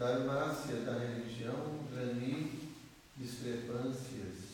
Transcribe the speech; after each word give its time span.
da 0.00 0.76
da 0.86 0.98
religião, 0.98 1.84
grani 1.92 2.58
discrepâncias. 3.18 4.49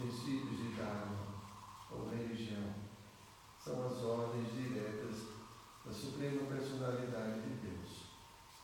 princípios 0.00 0.56
de 0.56 0.68
Dharma 0.76 1.26
ou 1.90 2.08
religião 2.08 2.72
são 3.62 3.86
as 3.86 4.02
ordens 4.02 4.50
diretas 4.54 5.16
da 5.84 5.92
Suprema 5.92 6.46
Personalidade 6.46 7.42
de 7.42 7.68
Deus. 7.68 8.08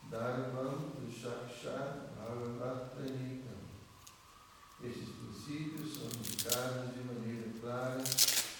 dharma 0.09 0.63
do 0.99 1.11
Bhagavata 1.11 2.09
Bhagavatamita. 2.17 3.55
Estes 4.83 5.09
princípios 5.09 5.93
são 5.93 6.07
indicados 6.07 6.95
de 6.95 7.03
maneira 7.03 7.51
clara 7.61 8.03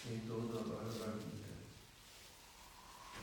em 0.06 0.20
toda 0.28 0.60
a 0.60 0.64
Bhagavad 0.64 1.20
Gita. 1.20 1.48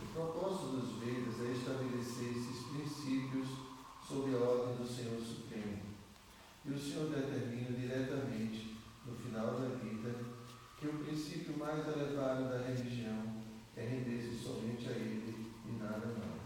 O 0.02 0.06
propósito 0.12 0.76
dos 0.76 0.98
Vedas 0.98 1.40
é 1.40 1.52
estabelecer 1.52 2.30
esses 2.30 2.66
princípios 2.66 3.48
sob 4.06 4.34
a 4.34 4.38
ordem 4.38 4.76
do 4.76 4.86
Senhor 4.86 5.20
Supremo. 5.20 5.82
E 6.64 6.70
o 6.72 6.80
Senhor 6.80 7.10
determina 7.10 7.63
mais 11.64 11.88
elevado 11.88 12.50
da 12.50 12.58
religião 12.58 13.42
é 13.74 13.80
render-se 13.80 14.36
somente 14.36 14.86
a 14.86 14.92
Ele 14.92 15.50
e 15.64 15.72
nada 15.82 16.06
mais. 16.08 16.44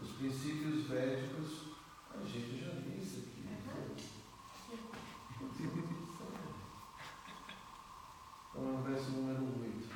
Os 0.00 0.16
princípios 0.16 0.86
védicos, 0.86 1.72
a 2.14 2.24
gente 2.24 2.60
já 2.64 2.70
viu 2.70 2.96
isso 2.96 3.18
aqui. 3.18 3.40
Né? 3.40 3.58
Então 8.50 8.68
é 8.68 8.78
o 8.78 8.82
verso 8.82 9.10
número 9.10 9.42
8. 9.42 9.88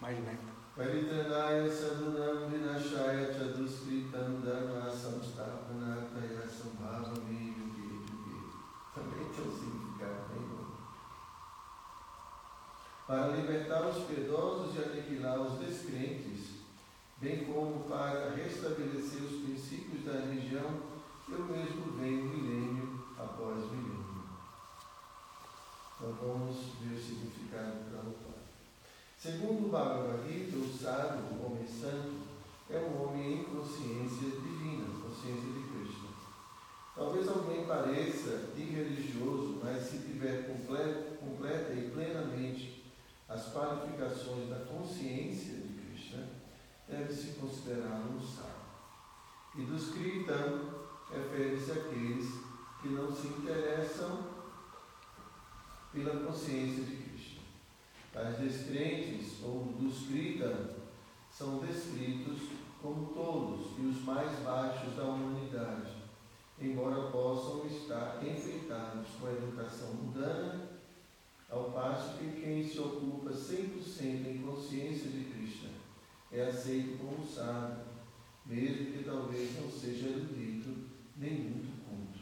Mais 0.00 0.18
lento. 0.24 0.52
Paritanaya 0.76 1.68
Sadhunam 1.68 2.47
para 13.08 13.28
libertar 13.28 13.88
os 13.88 14.04
piedosos 14.04 14.76
e 14.76 14.82
aniquilar 14.84 15.40
os 15.40 15.58
descrentes, 15.58 16.58
bem 17.16 17.46
como 17.46 17.84
para 17.84 18.34
restabelecer 18.34 19.22
os 19.22 19.44
princípios 19.44 20.04
da 20.04 20.12
religião 20.12 20.98
eu 21.30 21.44
mesmo 21.44 21.92
venho 21.98 22.24
milênio 22.24 23.00
após 23.18 23.64
milênio. 23.70 24.24
Então 25.96 26.12
vamos 26.20 26.56
ver 26.80 26.96
o 26.96 27.02
significado 27.02 27.90
da 27.90 28.00
Upada. 28.00 28.44
Segundo 29.16 29.66
o 29.66 29.68
Bhagavad 29.70 30.28
Gita, 30.28 30.56
o 30.56 30.68
sábio, 30.68 31.24
o 31.32 31.46
homem 31.46 31.66
santo, 31.66 32.12
é 32.68 32.78
um 32.78 33.02
homem 33.02 33.40
em 33.40 33.44
consciência 33.44 34.28
divina, 34.28 34.84
consciência 35.02 35.50
de 35.50 35.62
Krishna. 35.68 36.08
Talvez 36.94 37.26
alguém 37.26 37.66
pareça 37.66 38.50
irreligioso, 38.54 39.60
mas 39.62 39.82
se 39.82 39.98
tiver 39.98 40.46
completo, 40.46 41.16
completa 41.18 41.72
e 41.72 41.90
plenamente 41.90 42.77
as 43.28 43.52
qualificações 43.52 44.48
da 44.48 44.64
consciência 44.64 45.58
de 45.58 45.74
Krishna, 45.74 46.26
deve-se 46.88 47.38
considerá-lo 47.38 48.16
um 48.16 48.20
sábio. 48.20 48.48
E 49.56 49.62
dos 49.62 49.90
Kritam, 49.90 50.88
refere-se 51.10 51.72
àqueles 51.72 52.26
que 52.80 52.88
não 52.88 53.12
se 53.12 53.26
interessam 53.26 54.24
pela 55.92 56.24
consciência 56.24 56.84
de 56.84 56.96
Krishna. 56.96 57.42
As 58.14 58.38
descrentes, 58.38 59.42
ou 59.42 59.64
dos 59.78 60.06
Kritam, 60.06 60.78
são 61.30 61.58
descritos 61.58 62.40
como 62.80 63.12
tolos 63.12 63.78
e 63.78 63.82
os 63.82 64.02
mais 64.04 64.38
baixos 64.40 64.96
da 64.96 65.04
humanidade, 65.04 65.92
embora 66.58 67.10
possam 67.10 67.66
estar 67.66 68.24
enfeitados 68.24 69.08
com 69.20 69.26
a 69.26 69.32
educação 69.32 69.94
mundana, 69.94 70.77
ao 71.50 71.70
passo 71.70 72.18
que 72.18 72.40
quem 72.40 72.62
se 72.62 72.78
ocupa 72.78 73.30
100% 73.30 74.26
em 74.26 74.42
consciência 74.42 75.08
de 75.08 75.24
Krishna 75.24 75.70
é 76.30 76.42
aceito 76.42 76.98
como 76.98 77.26
sábio, 77.26 77.84
mesmo 78.44 78.92
que 78.92 79.04
talvez 79.04 79.58
não 79.58 79.70
seja 79.70 80.08
erudito 80.08 80.74
nem 81.16 81.34
muito 81.34 81.84
culto. 81.84 82.20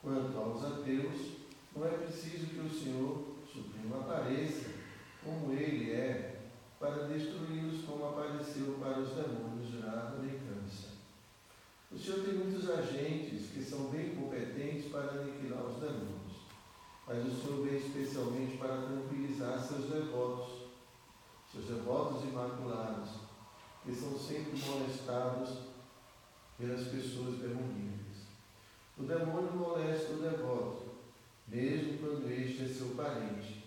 Quanto 0.00 0.36
aos 0.36 0.64
ateus, 0.64 1.38
não 1.74 1.86
é 1.86 1.90
preciso 1.90 2.46
que 2.46 2.60
o 2.60 2.70
Senhor 2.70 3.36
Supremo 3.50 3.96
apareça 3.96 4.70
como 5.24 5.52
ele 5.52 5.92
é 5.92 6.34
para 6.78 7.06
destruí-los 7.06 7.84
como 7.86 8.08
apareceu 8.08 8.76
para 8.78 9.00
os 9.00 9.10
demônios 9.10 9.70
de 9.70 9.78
Rava 9.78 10.22
e 10.26 10.38
Kamsa. 10.38 10.88
O 11.90 11.98
Senhor 11.98 12.24
tem 12.24 12.34
muitos 12.34 12.68
agentes 12.68 13.50
que 13.50 13.62
são 13.62 13.86
bem 13.86 14.14
competentes 14.14 14.90
para 14.90 15.12
aniquilar 15.12 15.64
os 15.64 15.80
demônios, 15.80 16.23
mas 17.06 17.26
o 17.26 17.30
Senhor 17.30 17.64
vem 17.64 17.76
especialmente 17.76 18.56
para 18.56 18.82
tranquilizar 18.82 19.58
seus 19.58 19.90
devotos, 19.90 20.64
seus 21.52 21.66
devotos 21.66 22.24
imaculados, 22.24 23.10
que 23.84 23.94
são 23.94 24.18
sempre 24.18 24.58
molestados 24.66 25.58
pelas 26.58 26.88
pessoas 26.88 27.38
demoníacas. 27.38 28.04
O 28.96 29.02
demônio 29.02 29.52
molesta 29.54 30.12
o 30.12 30.22
devoto, 30.22 30.94
mesmo 31.48 31.98
quando 31.98 32.30
este 32.30 32.64
é 32.64 32.68
seu 32.68 32.94
parente. 32.94 33.64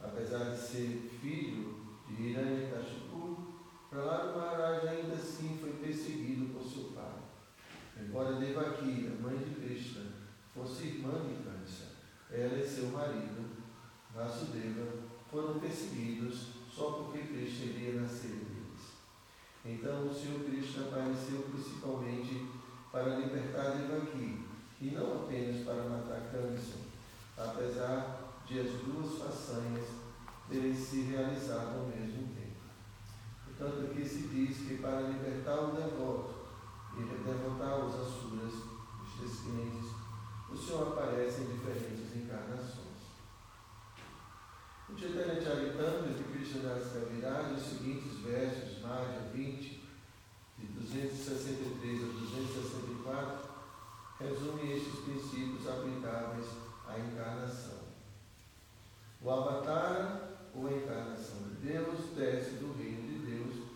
Apesar 0.00 0.50
de 0.50 0.56
ser 0.56 1.10
filho 1.20 1.84
de 2.08 2.22
Hiranyakashipu, 2.22 3.52
Prahlada 3.90 4.38
Maharaj 4.38 4.88
ainda 4.88 5.14
assim 5.14 5.58
foi 5.60 5.72
perseguido 5.72 6.54
por 6.54 6.64
seu 6.64 6.92
pai. 6.92 7.18
Embora 8.00 8.36
Devaki, 8.36 9.08
a 9.08 9.22
mãe 9.22 9.36
de 9.36 9.54
Krishna, 9.54 10.12
fosse 10.54 10.86
irmã 10.86 11.12
de 11.26 11.42
Kansa, 11.42 11.92
ela 12.30 12.58
e 12.58 12.66
seu 12.66 12.88
marido, 12.88 13.50
Vasudeva, 14.14 14.86
foram 15.30 15.58
perseguidos 15.58 16.52
só 16.70 16.92
porque 16.92 17.18
Krishna 17.18 17.66
iria 17.66 18.00
nascer 18.00 18.30
deles. 18.30 18.92
Então 19.64 20.08
o 20.08 20.14
Senhor 20.14 20.44
Krishna 20.44 20.86
apareceu 20.86 21.42
principalmente 21.50 22.46
para 22.90 23.16
libertar 23.16 23.72
Devaki, 23.72 24.52
e 24.80 24.90
não 24.90 25.22
apenas 25.22 25.64
para 25.64 25.84
matar 25.84 26.32
Kansa, 26.32 26.78
apesar 27.36 28.42
de 28.46 28.58
as 28.58 28.70
duas 28.82 29.18
façanhas 29.18 29.86
terem 30.48 30.74
se 30.74 31.02
realizado 31.02 31.78
ao 31.78 31.86
mesmo 31.86 32.34
tempo. 32.34 32.42
Portanto, 33.46 33.90
aqui 33.90 34.04
se 34.04 34.26
diz 34.28 34.56
que 34.66 34.78
para 34.78 35.02
libertar 35.02 35.60
o 35.60 35.76
devoto 35.76 36.34
e 36.98 37.02
derrotar 37.04 37.84
os 37.84 37.94
asuras, 37.94 38.52
os 39.02 39.20
descrentes, 39.20 39.92
o 40.50 40.56
Senhor 40.56 40.88
aparece 40.88 41.42
em 41.42 41.52
diferentes 41.52 42.16
encarnações. 42.16 42.82
O 44.90 44.98
Chaitanya 44.98 45.40
Charitamrita 45.40 46.18
de 46.18 46.24
Krishna 46.24 46.74
das 46.74 46.92
Kaviraj, 46.92 47.54
os 47.54 47.62
seguintes 47.62 48.18
versos, 48.18 48.82
Madhya 48.82 49.30
20, 49.32 49.80
de 50.58 50.66
263 50.66 52.02
a 52.02 52.06
264, 52.06 53.52
resume 54.20 54.72
estes 54.72 55.00
princípios 55.00 55.66
aplicáveis 55.66 56.46
à 56.86 56.98
encarnação. 56.98 57.82
O 59.20 59.30
avatar, 59.30 60.50
ou 60.54 60.66
a 60.66 60.72
encarnação 60.72 61.42
de 61.44 61.68
Deus, 61.68 62.10
desce 62.14 62.56
do 62.56 62.76
reino 62.76 63.02
de 63.02 63.18
Deus 63.30 63.66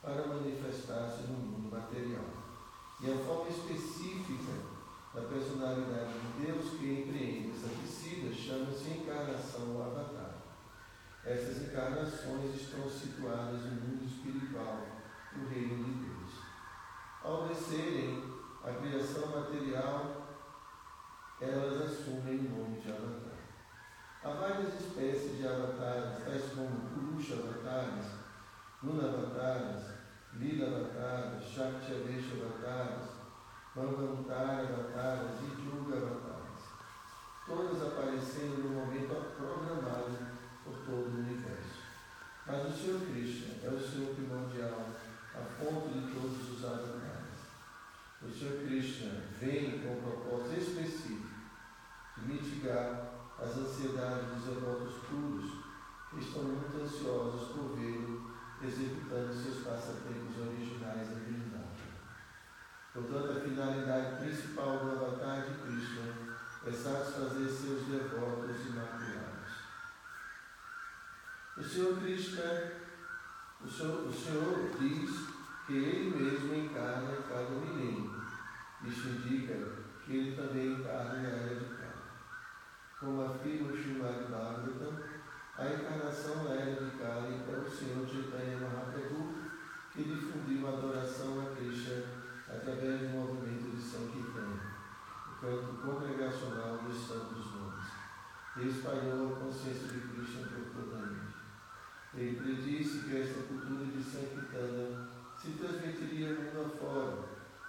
para 0.00 0.26
manifestar-se 0.26 1.22
no 1.24 1.34
mundo 1.34 1.70
material. 1.70 2.24
E 3.02 3.10
a 3.10 3.16
forma 3.24 3.50
específica 3.50 4.52
da 5.14 5.22
personalidade 5.22 6.12
de 6.12 6.46
Deus 6.46 6.70
que 6.78 7.00
empreende 7.00 7.50
essa 7.50 7.68
descida 7.82 8.32
chama-se 8.32 8.90
encarnação 8.90 9.74
ou 9.74 9.82
avatar. 9.82 10.36
Essas 11.24 11.62
encarnações 11.62 12.54
estão 12.72 12.88
situadas 12.88 13.64
no 13.64 13.82
mundo 13.82 14.04
espiritual, 14.06 14.78
no 15.36 15.48
reino 15.48 15.84
de 15.84 15.92
Deus. 15.92 16.30
Ao 17.22 17.46
descerem 17.46 18.32
a 18.64 18.72
criação 18.72 19.26
material, 19.28 20.38
elas 21.38 21.82
assumem 21.82 22.38
o 22.38 22.56
nome 22.56 22.80
de 22.80 22.90
avatar. 22.90 23.32
Há 24.24 24.30
várias 24.30 24.80
espécies 24.80 25.36
de 25.38 25.46
avatares, 25.46 26.24
tais 26.24 26.52
como 26.54 26.88
Purusha 26.88 27.34
avatares, 27.34 28.06
Luna 28.82 29.08
avatares, 29.08 29.92
Lila 30.34 30.68
avatares, 30.68 31.44
Shakti 31.44 31.92
Avesha 31.92 32.36
avatares, 32.36 33.10
Manvantara 33.76 34.62
avatares 34.62 35.40
e 35.42 35.68
Yuga 35.68 35.96
avatares. 35.98 36.62
Todas 37.46 37.82
aparecendo 37.82 38.62
no 38.62 38.80
momento 38.80 39.34
programado 39.36 40.16
por 40.64 40.74
todo 40.86 41.16
o 41.16 41.18
universo. 41.18 41.61
Mas 42.46 42.66
o 42.66 42.72
Senhor 42.76 43.00
Krishna 43.00 43.54
é 43.62 43.68
o 43.68 43.80
Senhor 43.80 44.14
primordial, 44.14 44.90
a 45.34 45.44
fonte 45.44 45.98
de 45.98 46.12
todos 46.12 46.50
os 46.50 46.64
avatares. 46.64 47.22
O 48.20 48.28
Senhor 48.28 48.58
Krishna 48.64 49.22
vem 49.38 49.80
com 49.80 49.98
um 49.98 50.02
propósito 50.02 50.60
específico 50.60 51.28
de 52.18 52.26
mitigar 52.26 53.12
as 53.38 53.56
ansiedades 53.56 54.28
dos 54.34 54.44
devotos 54.54 54.94
puros 55.08 55.50
que 56.10 56.18
estão 56.20 56.42
muito 56.42 56.82
ansiosos 56.82 57.48
por 57.52 57.76
vê-lo 57.76 58.32
executando 58.62 59.34
seus 59.34 59.64
passatempos 59.64 60.38
originais 60.38 61.10
em 61.10 61.24
Vrindavan. 61.24 61.62
Portanto, 62.92 63.32
a 63.32 63.40
finalidade 63.40 64.16
principal 64.22 64.78
do 64.78 64.90
avatar 64.92 65.42
de 65.42 65.54
Krishna 65.62 66.36
é 66.66 66.70
satisfazer 66.70 67.48
seus 67.48 67.86
devotos 67.86 68.66
imaculados. 68.66 68.71
Senhor 71.72 71.96
Krishna, 72.00 72.70
o 73.64 73.66
Senhor, 73.66 74.06
o 74.06 74.12
Senhor 74.12 74.70
diz 74.78 75.10
que 75.66 75.72
Ele 75.72 76.22
mesmo 76.22 76.54
encarna 76.54 77.16
cada 77.26 77.48
milênio. 77.48 78.12
Isso 78.84 79.08
indica 79.08 79.54
que 80.04 80.12
Ele 80.12 80.36
também 80.36 80.74
encarna 80.74 81.14
na 81.14 81.28
era 81.28 81.54
de 81.54 81.64
Kali. 81.64 81.92
Como 83.00 83.24
afirma 83.24 83.72
o 83.72 83.74
Srimad 83.74 84.28
Bhagavatam, 84.28 84.98
a 85.56 85.66
encarnação 85.66 86.44
na 86.44 86.50
era 86.50 86.84
de 86.84 86.90
Kali 86.98 87.40
é 87.48 87.56
o 87.56 87.70
Senhor 87.70 88.06
Chaitanya 88.06 88.58
Mahaprabhu 88.58 89.34
que 89.94 90.04
difundiu 90.04 90.66
a 90.66 90.72
adoração 90.72 91.40
a 91.40 91.56
Krishna 91.56 92.04
através 92.48 93.00
do 93.00 93.08
movimento 93.16 93.74
de 93.74 93.82
Sankirtan, 93.82 94.60
o 95.26 95.40
canto 95.40 95.80
congregacional 95.80 96.82
dos 96.82 96.98
santos 97.08 97.46
nomes, 97.54 97.86
e 98.58 98.68
espalhou 98.68 99.32
a 99.32 99.40
consciência 99.40 99.88
de 99.88 100.00
Krishna 100.00 100.48
profundamente. 100.48 101.32
Ele 102.14 102.36
predisse 102.36 103.08
que 103.08 103.16
esta 103.22 103.42
cultura 103.44 103.86
de 103.86 104.02
Sankirtana 104.02 105.08
se 105.40 105.52
transmitiria 105.52 106.34
mundo 106.34 106.66
afora, 106.66 107.24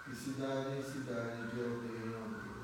de 0.05 0.13
cidade 0.13 0.77
em 0.77 0.83
cidade, 0.83 1.47
de 1.47 1.63
aldeia 1.63 2.07
em 2.07 2.13
aldeia. 2.13 2.63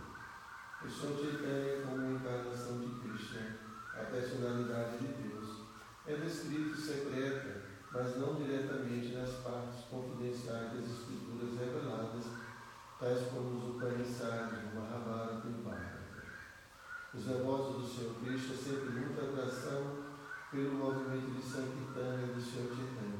O 0.83 0.89
Senhor 0.89 1.17
Chaitanya, 1.17 1.85
como 1.85 2.15
encarnação 2.17 2.79
de 2.79 2.99
Krishna, 2.99 3.59
a 3.93 4.03
personalidade 4.03 4.97
de 4.97 5.07
Deus, 5.07 5.61
é 6.05 6.15
descrito 6.17 6.75
secreta, 6.75 7.61
mas 7.93 8.17
não 8.17 8.35
diretamente 8.35 9.15
nas 9.15 9.29
partes 9.35 9.85
confidenciais 9.85 10.73
das 10.73 10.85
escrituras 10.85 11.57
reveladas, 11.57 12.25
tais 12.99 13.27
como 13.29 13.57
os 13.57 13.75
Upanishads, 13.75 14.73
o 14.73 14.75
Mahabharata 14.75 15.47
e 15.47 15.49
o 15.49 15.63
Bhagavata. 15.63 15.99
Os 17.13 17.23
devotos 17.23 17.75
do 17.77 17.87
Senhor 17.87 18.15
Krishna 18.15 18.53
sentem 18.53 18.99
muita 18.99 19.23
atração 19.23 20.09
pelo 20.51 20.73
movimento 20.73 21.35
de 21.35 21.41
Sankirtana 21.43 22.25
do 22.33 22.41
Senhor 22.41 22.75
Chaitanya. 22.75 23.19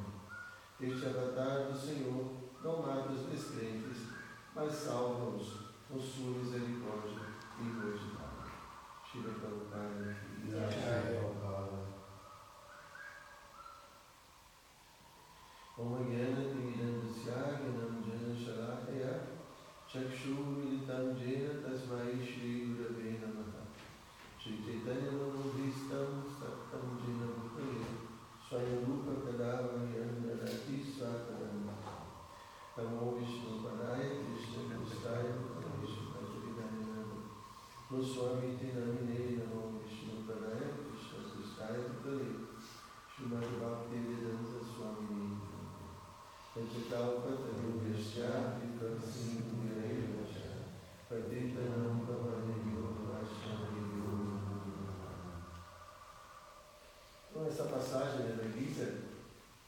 Este 0.81 1.05
avatar 1.05 1.71
do 1.71 1.77
Senhor 1.77 2.31
não 2.63 2.81
mata 2.81 3.11
os 3.11 3.27
descrentes, 3.27 4.07
mas 4.55 4.73
salva-os 4.73 5.59
com 5.87 5.99
sua 5.99 6.39
misericórdia 6.39 7.21
e 7.59 7.63
ingratidão. 7.63 8.29
Shiva 9.05 9.31
Prabhupada. 9.39 10.15
Om 15.77 15.95
Jnana 16.03 16.49
Timirandasya 16.49 17.61
Jnanam 17.61 18.03
Jana 18.03 18.35
Shalakaya 18.35 19.13
Chakshu 19.87 20.35
Militam 20.35 21.15
Jena 21.15 21.61
Tasmai 21.61 22.19
Shri 22.19 22.75
Gurave 22.75 23.19
Namaha 23.21 23.63
Shri 24.37 24.57
Chaitanya 24.65 25.11
Manobhistam 25.11 26.23
Saptam 26.27 26.99
Jena 26.99 27.27
Bhutale 27.27 28.09
Goswami 37.99 38.55
Tinamine 38.55 39.35
Namo 39.35 39.75
Vishnu 39.75 40.23
Padaya 40.23 40.71
Krishna 40.87 41.19
Kristaya 41.35 41.83
Putale 41.83 42.47
Srimad 43.11 43.43
Bhakti 43.59 43.99
Vedanta 44.07 44.63
Swami 44.63 45.35
Panchakal 46.55 47.19
Vyasya 47.83 48.55
Pita 48.55 48.95
Sindhu 49.03 49.67
Vacha 50.15 50.71
Padita 51.11 51.59
Nam 51.75 52.07
Pavanyo 52.07 52.87
Vaishnavyo 53.03 54.39
Então 57.29 57.47
essa 57.47 57.63
passagem 57.65 58.27
né, 58.27 58.37
da 58.37 58.47
Gita, 58.47 59.09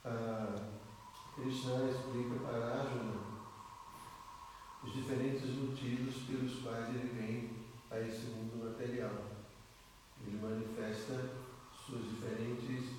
a 0.06 0.56
Krishna 1.36 1.90
explica 1.90 2.40
para 2.46 2.80
Arjuna 2.80 3.20
os 4.86 4.94
diferentes 4.94 5.50
motivos 5.50 6.16
pelos 6.24 6.64
quais 6.64 6.88
ele 6.96 7.12
vem 7.14 7.62
a 7.92 8.00
esse 8.00 8.28
mundo 8.28 8.64
material. 8.64 9.12
Ele 10.26 10.40
manifesta 10.42 11.30
suas 11.74 12.04
diferentes 12.06 12.96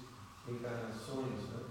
encarnações. 0.47 1.41
Né? 1.49 1.65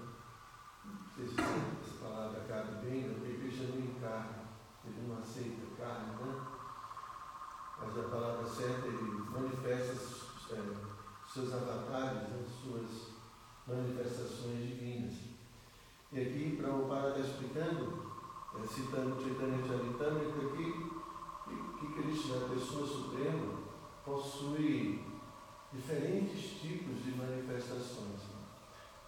Não 0.84 1.14
sei 1.14 1.28
se 1.28 1.40
essa 1.40 2.04
palavra 2.04 2.40
cabe 2.48 2.84
bem, 2.84 3.02
né? 3.02 3.14
porque 3.14 3.36
Krishna 3.36 3.68
não 3.68 3.78
encarna, 3.78 4.42
ele 4.84 5.06
não 5.06 5.18
aceita 5.18 5.76
carne, 5.78 6.16
né? 6.16 6.46
Mas 7.78 7.98
a 7.98 8.08
palavra 8.08 8.46
certa, 8.46 8.86
ele 8.86 9.02
manifesta 9.02 9.92
é, 10.54 11.32
seus 11.32 11.52
avatares, 11.52 12.28
né? 12.28 12.44
suas 12.44 13.12
manifestações 13.66 14.68
divinas. 14.68 15.14
E 16.12 16.20
aqui, 16.20 16.56
Prabhupada 16.56 17.18
está 17.18 17.20
explicando, 17.20 18.12
é, 18.56 18.66
citando 18.66 19.22
Chaitanya 19.22 19.66
Charitamrita, 19.66 20.46
aqui, 20.46 20.92
que 21.82 21.92
Krishna, 22.00 22.36
a 22.36 22.48
pessoa 22.48 22.86
suprema, 22.86 23.58
possui 24.04 25.04
diferentes 25.72 26.60
tipos 26.60 27.02
de 27.04 27.12
manifestações. 27.16 28.20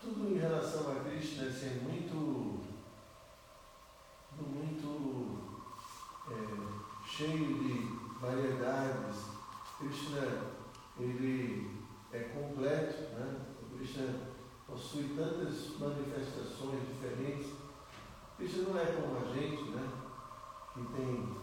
Tudo 0.00 0.28
em 0.28 0.38
relação 0.38 0.90
a 0.90 0.96
Krishna 1.00 1.46
assim, 1.46 1.66
é 1.66 1.80
muito, 1.82 2.64
muito 4.38 5.38
é, 6.30 7.06
cheio 7.24 7.54
de 7.54 8.20
variedades. 8.20 9.24
Krishna 9.78 10.52
ele 11.00 11.70
é 12.12 12.18
completo, 12.20 13.14
né? 13.14 13.40
O 13.62 13.76
Krishna 13.76 14.14
possui 14.66 15.14
tantas 15.16 15.78
manifestações 15.78 16.80
diferentes. 16.86 17.52
Krishna 18.36 18.68
não 18.68 18.78
é 18.78 18.86
como 18.86 19.16
a 19.16 19.34
gente, 19.34 19.70
né? 19.70 19.90
Que 20.74 20.82
tem 20.94 21.36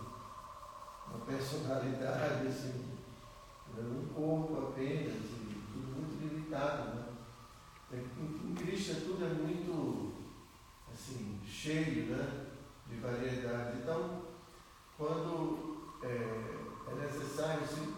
uma 1.07 1.25
personalidade, 1.25 2.47
assim, 2.47 2.85
né? 3.75 3.83
um 3.83 4.13
corpo 4.13 4.67
apenas, 4.67 5.15
e 5.15 5.63
tudo 5.73 6.00
muito 6.00 6.21
limitado. 6.21 6.95
Né? 6.95 7.05
Em, 7.93 8.55
Cristo 8.55 9.01
tudo 9.05 9.25
é 9.25 9.29
muito 9.29 10.13
assim, 10.93 11.39
cheio 11.45 12.15
né? 12.15 12.47
de 12.88 12.97
variedade. 12.97 13.79
Então, 13.79 14.21
quando 14.97 15.70
é, 16.03 16.58
é 16.88 16.96
necessário, 16.96 17.65
se, 17.67 17.93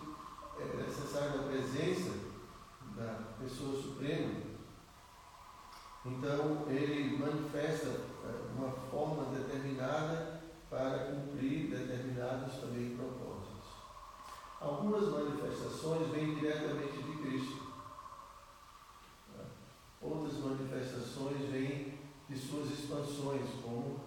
é 0.59 0.83
necessário 0.83 1.39
a 1.39 1.43
presença 1.43 2.11
da 2.95 3.33
pessoa 3.39 3.81
suprema, 3.81 4.41
então 6.05 6.65
ele 6.69 7.17
manifesta 7.17 7.87
é, 7.87 8.51
uma 8.57 8.71
forma 8.71 9.35
determinada 9.35 10.41
para 10.69 11.11
cumprir 11.11 11.69
determinados 11.69 12.55
também 12.55 12.97
propósitos. 12.97 13.53
Algumas 14.59 15.07
manifestações 15.09 16.09
vêm 16.09 16.35
diretamente 16.35 17.03
de 17.03 17.17
Cristo. 17.17 17.63
Outras 20.01 20.37
manifestações 20.39 21.49
vêm 21.49 21.99
de 22.29 22.37
suas 22.37 22.71
expansões, 22.71 23.49
como 23.61 23.99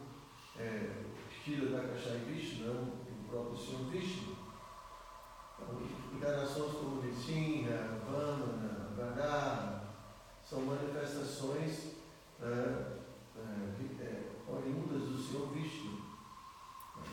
é, 0.59 1.05
Shila 1.31 1.79
Dakashai 1.79 2.19
Vishnu, 2.27 2.96
o 3.27 3.29
próprio 3.29 3.59
Senhor 3.59 3.91
Vishnu. 3.91 4.37
Então, 5.59 5.83
encarnações 6.15 6.73
como 6.73 7.03
Nishinha, 7.03 8.01
Vamana, 8.09 8.91
Vardhana, 8.97 9.83
são 10.49 10.61
manifestações 10.63 11.97
é, 12.41 12.97
oriundas 14.49 15.09
do 15.09 15.19
Senhor 15.19 15.49
Vishnu. 15.49 16.01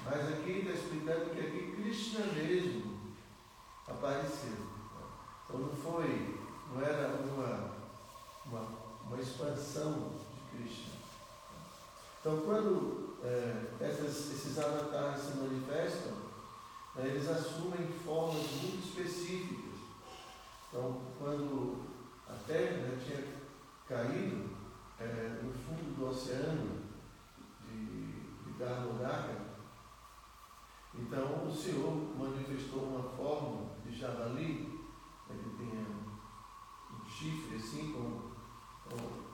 Mas 0.06 0.34
aqui 0.34 0.52
está 0.60 0.72
explicando 0.72 1.30
que 1.32 1.40
aqui 1.40 1.72
Krishna 1.76 2.26
mesmo 2.28 3.16
apareceu. 3.88 4.74
Então 5.46 5.60
não 5.60 5.70
foi, 5.70 6.40
não 6.72 6.82
era 6.82 7.16
uma, 7.16 7.72
uma, 8.46 8.68
uma 9.06 9.20
expansão 9.20 10.12
de 10.52 10.58
Krishna. 10.58 10.94
Então 12.20 12.42
quando 12.42 13.13
é, 13.24 13.68
essas, 13.80 14.34
esses 14.34 14.60
avatares 14.60 15.22
se 15.22 15.38
manifestam, 15.38 16.12
né, 16.96 17.08
eles 17.08 17.30
assumem 17.30 17.88
formas 18.04 18.52
muito 18.62 18.86
específicas. 18.86 19.80
Então 20.68 21.02
quando 21.18 21.86
a 22.28 22.34
Terra 22.46 22.78
né, 22.78 23.00
tinha 23.04 23.24
caído 23.88 24.50
é, 25.00 25.40
no 25.42 25.54
fundo 25.54 25.96
do 25.96 26.10
oceano 26.10 26.82
de, 27.66 28.12
de 28.44 28.58
Dharmadaka, 28.60 29.54
então 30.96 31.48
o 31.48 31.52
Senhor 31.52 31.92
manifestou 32.18 32.84
uma 32.84 33.04
forma 33.04 33.72
de 33.84 33.98
javali, 33.98 34.80
que 35.28 35.50
tenha 35.58 35.88
um 36.92 37.10
chifre 37.10 37.56
assim, 37.56 37.92
como, 37.92 38.34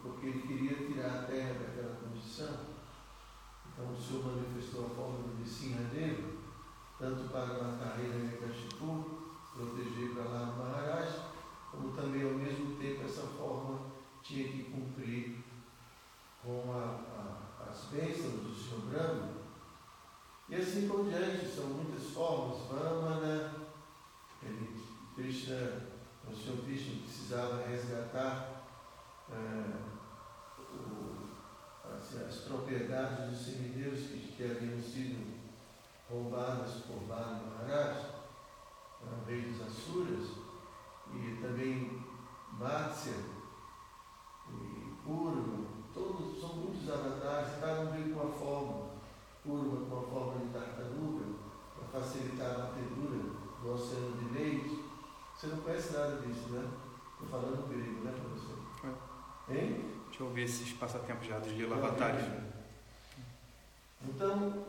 porque 0.02 0.28
ele 0.28 0.42
queria 0.42 0.88
tirar 0.88 1.24
a 1.24 1.24
terra 1.24 1.54
daquela 1.54 1.96
condição. 1.98 2.69
Então 3.80 3.94
o 3.94 3.98
Senhor 3.98 4.26
manifestou 4.26 4.88
a 4.88 4.90
forma 4.90 5.20
do 5.20 5.40
Nissinha 5.40 5.82
dele, 5.86 6.38
tanto 7.00 7.30
para 7.30 7.64
matar 7.64 7.96
rei 7.96 8.38
Kashipu, 8.38 9.22
proteger 9.56 10.14
para 10.14 10.26
lá 10.26 10.46
no 10.48 10.58
Maharaj, 10.58 11.10
como 11.72 11.94
também 11.94 12.24
ao 12.24 12.34
mesmo 12.34 12.76
tempo 12.76 13.06
essa 13.06 13.22
forma 13.22 13.80
tinha 14.22 14.50
que 14.50 14.64
cumprir 14.66 15.46
com 16.44 16.74
a, 16.74 17.64
a, 17.64 17.70
as 17.70 17.86
bênçãos 17.86 18.44
do 18.44 18.54
Senhor 18.54 18.82
Brahma 18.82 19.40
e 20.50 20.56
assim 20.56 20.88
por 20.88 21.06
diante, 21.06 21.46
são 21.46 21.68
muitas 21.68 22.10
formas. 22.10 22.68
Vamana, 22.68 23.54
ele, 24.42 24.84
Krishna, 25.16 25.84
o 26.28 26.36
Senhor 26.36 26.58
Krishna 26.66 27.02
precisava 27.04 27.68
resgatar 27.68 28.66
o, 29.30 29.89
as, 32.18 32.36
propriedades 32.48 33.30
dos 33.30 33.38
semideuses 33.40 34.08
que, 34.08 34.34
que 34.34 34.44
haviam 34.44 34.82
sido 34.82 35.40
roubadas 36.10 36.72
por 36.86 37.00
Bali 37.08 37.42
Maharaj, 37.46 38.10
rei 39.28 39.42
dos 39.42 39.62
Asuras, 39.62 40.30
e 41.14 41.40
também 41.42 42.04
Matsya 42.54 43.14
e 44.50 44.94
Purva, 45.04 45.66
todos 45.94 46.40
são 46.40 46.56
muitos 46.56 46.90
avatares, 46.90 47.60
cada 47.60 47.82
um 47.82 47.92
veio 47.92 48.14
com 48.14 48.22
uma 48.22 48.34
forma 48.34 48.90
curva 49.44 49.86
com 49.86 49.98
a 49.98 50.02
forma 50.02 50.46
de 50.46 50.54
tartaruga 50.54 51.26
para 51.76 52.00
facilitar 52.00 52.52
a 52.52 52.58
batedura 52.60 53.24
do 53.62 53.74
oceano 53.74 54.18
de 54.18 54.38
leite. 54.38 54.84
Você 55.36 55.48
não 55.48 55.58
conhece 55.58 55.94
nada 55.94 56.18
disso, 56.18 56.50
né? 56.50 56.70
Estou 57.14 57.30
falando 57.30 57.70
grego, 57.70 58.04
né, 58.04 58.12
professor? 58.12 58.58
É. 59.50 59.56
Hein? 59.56 59.99
Deixa 60.10 60.24
eu 60.24 60.30
ver 60.32 60.44
esses 60.44 60.74
passatempos 60.74 61.28
já 61.28 61.40
dos 61.40 61.54
Lilavatares. 61.54 62.26
Então, 64.04 64.66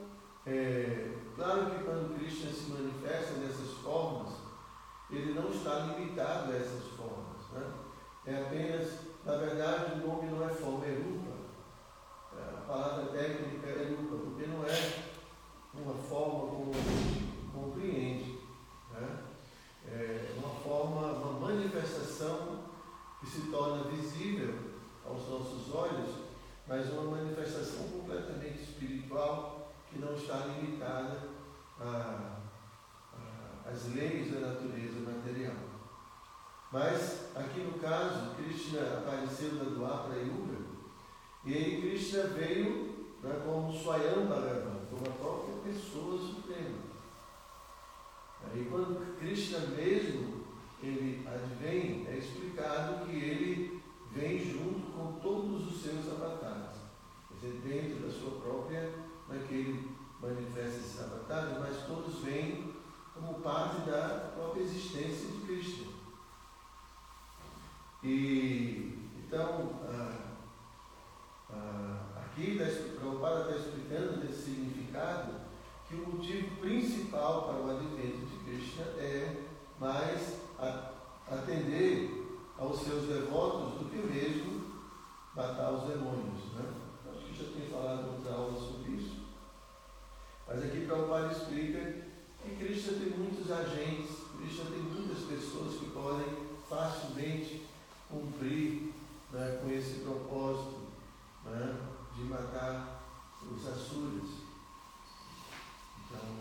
é, 0.46 1.12
claro 1.34 1.70
que 1.70 1.84
quando 1.84 2.16
Krishna 2.16 2.52
se 2.52 2.70
manifesta 2.70 3.34
dessas 3.34 3.72
formas, 3.78 4.34
ele 5.10 5.32
não 5.32 5.50
está 5.50 5.86
limitado 5.86 6.52
a 6.52 6.56
essas 6.56 6.84
formas. 6.96 7.48
Né? 7.52 7.72
É 8.26 8.42
apenas, 8.42 8.92
na 9.24 9.36
verdade, 9.36 9.94
o 9.94 10.06
nome 10.06 10.30
não 10.30 10.44
é 10.44 10.48
forma, 10.50 10.84
é 10.86 10.94
rupa. 10.94 11.32
É, 12.36 12.56
a 12.56 12.60
palavra 12.60 13.06
técnica 13.06 13.66
é 13.66 13.96
rupa, 13.96 14.16
porque 14.16 14.46
não 14.46 14.64
é 14.64 15.04
uma 15.74 15.94
forma 15.94 16.50
como 16.50 16.70
a 16.70 16.76
gente 16.76 17.28
compreende. 17.52 18.38
Né? 18.92 19.18
É 19.88 20.34
uma 20.36 20.54
forma, 20.60 21.12
uma 21.12 21.48
manifestação 21.48 22.64
que 23.20 23.26
se 23.26 23.50
torna 23.50 23.84
visível 23.84 24.69
aos 25.10 25.28
nossos 25.28 25.74
olhos, 25.74 26.08
mas 26.66 26.90
uma 26.92 27.16
manifestação 27.16 27.88
completamente 27.88 28.62
espiritual 28.62 29.72
que 29.90 29.98
não 29.98 30.14
está 30.14 30.46
limitada 30.46 31.28
às 33.66 33.92
leis 33.94 34.32
da 34.32 34.40
natureza 34.40 35.00
material. 35.00 35.56
Mas, 36.72 37.34
aqui 37.34 37.60
no 37.60 37.78
caso, 37.80 38.36
Krishna 38.36 38.98
apareceu 38.98 39.56
da 39.56 39.64
Dwapara 39.64 40.20
Yuga, 40.20 40.58
e 41.44 41.54
aí 41.54 41.80
Krishna 41.80 42.24
veio 42.28 43.08
né, 43.22 43.42
como 43.44 43.72
Swayam 43.72 44.26
Bhagavan, 44.26 44.86
como 44.88 45.04
a 45.06 45.18
própria 45.18 45.56
pessoa 45.64 46.18
suprema. 46.18 46.78
E 48.54 48.64
quando 48.70 49.18
Krishna 49.18 49.58
mesmo 49.58 50.44
ele 50.82 51.26
advém, 51.26 52.06
é 52.08 52.16
explicado 52.16 53.04
que 53.04 53.16
ele 53.16 53.79
vem 54.12 54.38
junto 54.38 54.92
com 54.92 55.20
todos 55.20 55.66
os 55.66 55.82
seus 55.82 56.08
avatares. 56.08 56.80
Quer 57.28 57.46
dizer, 57.46 57.60
dentro 57.60 58.06
da 58.06 58.12
sua 58.12 58.40
própria, 58.40 58.92
não 59.28 59.36
é 59.36 59.38
manifesta 60.20 60.78
esses 60.78 61.00
avatares, 61.00 61.58
mas 61.58 61.86
todos 61.86 62.18
vêm 62.20 62.74
como 63.14 63.40
parte 63.40 63.88
da 63.88 64.32
própria 64.34 64.62
existência 64.62 65.28
de 65.28 65.40
Krishna. 65.46 65.92
E 68.02 69.08
então, 69.18 69.80
ah, 69.88 70.36
ah, 71.50 71.98
aqui 72.16 72.58
Prabhupada 72.98 73.50
está 73.50 73.56
explicando 73.56 74.24
nesse 74.24 74.42
significado 74.42 75.34
que 75.88 75.94
o 75.94 76.08
motivo 76.08 76.56
principal 76.56 77.42
para 77.44 77.62
o 77.62 77.70
advento 77.70 78.26
de 78.26 78.36
Krishna 78.44 78.84
é 78.98 79.44
mais 79.78 80.40
atender 81.28 82.19
aos 82.60 82.80
seus 82.82 83.08
devotos 83.08 83.78
do 83.78 83.90
que 83.90 83.96
mesmo 83.96 84.60
matar 85.34 85.72
os 85.72 85.88
demônios. 85.88 86.52
Né? 86.52 86.74
Acho 87.10 87.24
que 87.24 87.42
já 87.42 87.50
tenho 87.50 87.70
falado 87.70 88.02
em 88.02 88.14
outra 88.16 88.34
aula 88.34 88.52
sobre 88.52 88.92
isso. 88.92 89.20
Mas 90.46 90.64
aqui 90.64 90.84
Prabhupada 90.84 91.32
explica 91.32 92.06
que 92.42 92.56
Krishna 92.56 92.98
tem 92.98 93.18
muitos 93.18 93.50
agentes, 93.50 94.10
Krishna 94.36 94.70
tem 94.70 94.82
muitas 94.82 95.24
pessoas 95.24 95.78
que 95.78 95.90
podem 95.90 96.26
facilmente 96.68 97.66
cumprir 98.10 98.92
né, 99.32 99.60
com 99.62 99.70
esse 99.70 100.00
propósito 100.00 100.80
né, 101.46 101.76
de 102.14 102.24
matar 102.24 103.00
os 103.42 103.66
asuras. 103.66 104.28
Então, 106.06 106.40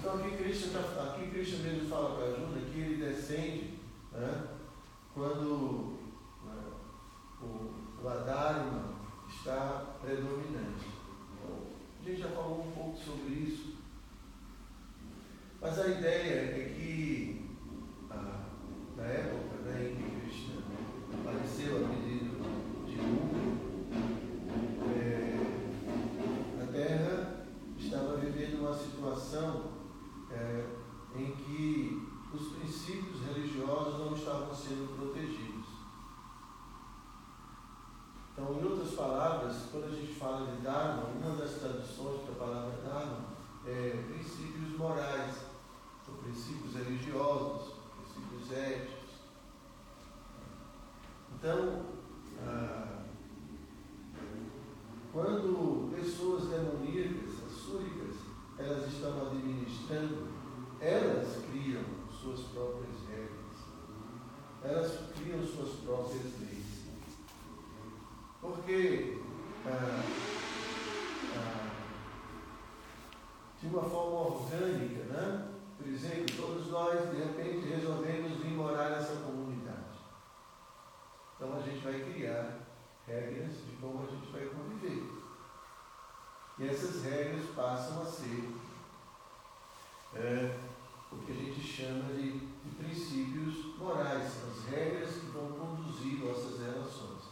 Então 0.00 0.14
aqui 0.14 0.36
Krishna, 0.36 0.80
Krishna 1.50 1.68
mesmo 1.68 1.88
fala 1.88 2.14
para 2.14 2.26
Arjuna 2.26 2.60
que 2.60 2.78
ele 2.78 3.04
descende 3.04 3.80
né, 4.12 4.44
quando 5.12 5.98
né, 6.44 6.62
o, 7.42 8.04
o 8.04 8.08
Adharma 8.08 8.94
está 9.28 9.96
predominante. 10.00 10.86
Então, 11.34 11.56
a 12.00 12.08
gente 12.08 12.20
já 12.20 12.28
falou 12.28 12.60
um 12.60 12.70
pouco 12.70 12.96
sobre 12.96 13.34
isso. 13.34 13.74
Mas 15.60 15.78
a 15.78 15.88
ideia 15.88 16.34
é 16.34 16.74
que 16.76 17.50
ah, 18.10 18.44
na 18.96 19.02
época 19.02 19.56
né, 19.64 19.90
em 19.90 19.96
que 19.96 20.20
Krishna 20.20 20.62
apareceu 21.20 21.84
a 21.84 21.88
pedido 21.88 22.30
de 22.86 22.96
mundo, 22.96 23.90
é, 24.96 26.62
a 26.62 26.72
Terra 26.72 27.46
estava 27.76 28.16
vivendo 28.18 28.60
uma 28.60 28.74
situação 28.74 29.72
é, 30.30 30.80
em 31.16 31.32
que 31.32 32.08
os 32.32 32.52
princípios 32.52 33.22
religiosos 33.22 33.98
não 33.98 34.14
estavam 34.14 34.54
sendo 34.54 34.96
protegidos. 34.96 35.66
Então, 38.32 38.54
em 38.54 38.64
outras 38.64 38.94
palavras, 38.94 39.68
quando 39.70 39.84
a 39.84 39.90
gente 39.90 40.14
fala 40.14 40.50
de 40.50 40.62
Dharma, 40.62 41.08
uma 41.08 41.36
das 41.36 41.58
traduções 41.58 42.22
para 42.22 42.32
a 42.32 42.48
palavra 42.48 42.80
Dharma 42.82 43.24
é 43.66 44.04
princípios 44.08 44.78
morais, 44.78 45.50
ou 46.08 46.14
princípios 46.16 46.74
religiosos, 46.74 47.74
princípios 47.96 48.52
éticos. 48.52 49.10
Então, 51.34 51.86
ah, 52.42 53.04
quando 55.12 55.94
pessoas 55.94 56.48
demoníacas, 56.48 57.30
súricas, 57.50 58.16
elas 58.58 58.86
estão 58.92 59.26
administrando, 59.26 60.28
elas 60.80 61.44
criam 61.44 61.49
suas 62.36 62.48
próprias 62.48 62.96
regras, 63.08 63.40
elas 64.62 65.12
criam 65.14 65.44
suas 65.44 65.80
próprias 65.80 66.40
leis. 66.40 66.84
Porque 68.40 69.18
ah, 69.66 70.02
ah, 71.36 71.70
de 73.60 73.66
uma 73.66 73.82
forma 73.82 74.36
orgânica, 74.36 75.04
né? 75.04 75.48
por 75.76 75.88
exemplo, 75.88 76.36
todos 76.36 76.68
nós 76.68 77.10
de 77.10 77.16
repente 77.16 77.68
resolvemos 77.68 78.38
vir 78.38 78.52
morar 78.52 78.90
nessa 78.90 79.16
comunidade. 79.16 79.98
Então 81.36 81.56
a 81.56 81.60
gente 81.60 81.82
vai 81.82 82.00
criar 82.00 82.60
regras 83.06 83.52
de 83.66 83.76
como 83.80 84.04
a 84.04 84.10
gente 84.10 84.30
vai 84.30 84.46
conviver. 84.46 85.10
E 86.58 86.68
essas 86.68 87.02
regras 87.02 87.46
passam 87.56 88.02
a 88.02 88.04
ser 88.04 88.54
é, 90.14 90.58
o 91.12 91.16
que 91.18 91.32
a 91.32 91.34
gente 91.34 91.60
chama 91.60 92.12
de, 92.14 92.38
de 92.38 92.74
princípios 92.78 93.76
morais, 93.76 94.24
as 94.24 94.64
regras 94.70 95.14
que 95.14 95.26
vão 95.26 95.52
conduzir 95.52 96.24
nossas 96.24 96.60
relações. 96.60 97.24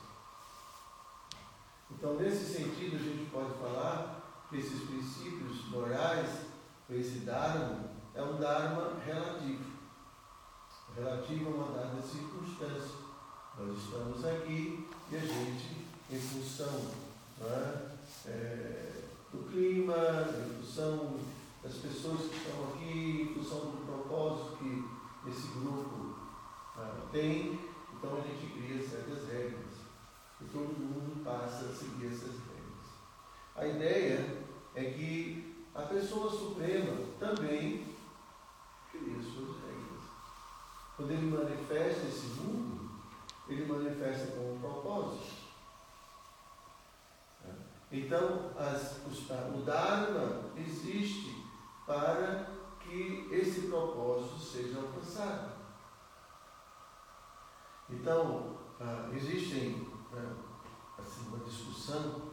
Então, 1.91 2.17
nesse 2.17 2.45
sentido, 2.45 2.97
a 2.97 2.99
gente 2.99 3.31
pode 3.31 3.55
falar 3.55 4.47
que 4.51 4.59
esses 4.59 4.83
princípios 4.83 5.69
morais, 5.71 6.47
esse 6.91 7.21
Dharma, 7.21 7.91
é 8.15 8.23
um 8.23 8.39
Dharma 8.39 8.99
relativo. 9.05 9.79
Relativo 10.97 11.51
a 11.51 11.55
uma 11.55 11.79
dada 11.79 12.03
circunstância. 12.03 12.97
Nós 13.59 13.79
estamos 13.79 14.25
aqui 14.25 14.89
e 15.11 15.17
a 15.17 15.21
gente, 15.21 15.87
em 16.11 16.19
função 16.19 17.09
é? 17.41 17.89
É, 18.27 19.05
do 19.33 19.49
clima, 19.51 19.95
em 19.95 20.61
função 20.61 21.17
das 21.63 21.75
pessoas 21.75 22.23
que 22.23 22.37
estão 22.37 22.65
aqui, 22.71 23.23
em 23.23 23.35
função 23.35 23.71
do 23.71 23.87
propósito 23.87 24.57
que 24.57 25.31
esse 25.31 25.49
grupo 25.59 26.17
ah, 26.77 27.07
tem. 27.13 27.61
Então 27.93 28.17
a 28.17 28.21
gente 28.21 28.53
cria 28.53 28.83
certas 28.83 29.29
regras 29.29 29.75
e 30.41 30.45
todo 30.47 30.79
mundo 30.79 31.25
passa 31.25 31.67
a 31.67 31.75
seguir 31.75 32.07
essas 32.07 32.35
regras. 32.41 32.89
A 33.55 33.67
ideia 33.67 34.45
é 34.75 34.85
que 34.85 35.65
a 35.75 35.83
pessoa 35.83 36.31
suprema 36.31 36.97
também 37.21 37.85
cria 38.91 39.23
suas 39.23 39.57
regras. 39.63 40.03
Quando 40.97 41.11
ele 41.13 41.31
manifesta 41.31 42.07
esse 42.07 42.27
mundo, 42.41 42.91
ele 43.49 43.65
manifesta 43.67 44.33
com 44.33 44.55
um 44.55 44.61
propósito. 44.61 45.39
Então, 47.91 48.51
as, 48.59 48.99
os, 49.07 49.31
o 49.31 49.63
Dharma 49.65 50.43
existe 50.57 51.43
para 51.87 52.51
que 52.81 53.29
esse 53.33 53.63
propósito 53.63 54.39
seja 54.39 54.79
alcançado. 54.79 55.53
Então, 57.89 58.59
ah, 58.79 59.09
existe 59.15 59.87
ah, 60.13 60.35
assim, 60.99 61.29
uma 61.29 61.39
discussão 61.39 62.33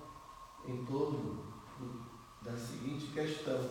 em 0.65 0.83
torno 0.85 1.45
do, 1.79 2.05
da 2.41 2.57
seguinte 2.57 3.13
questão: 3.13 3.69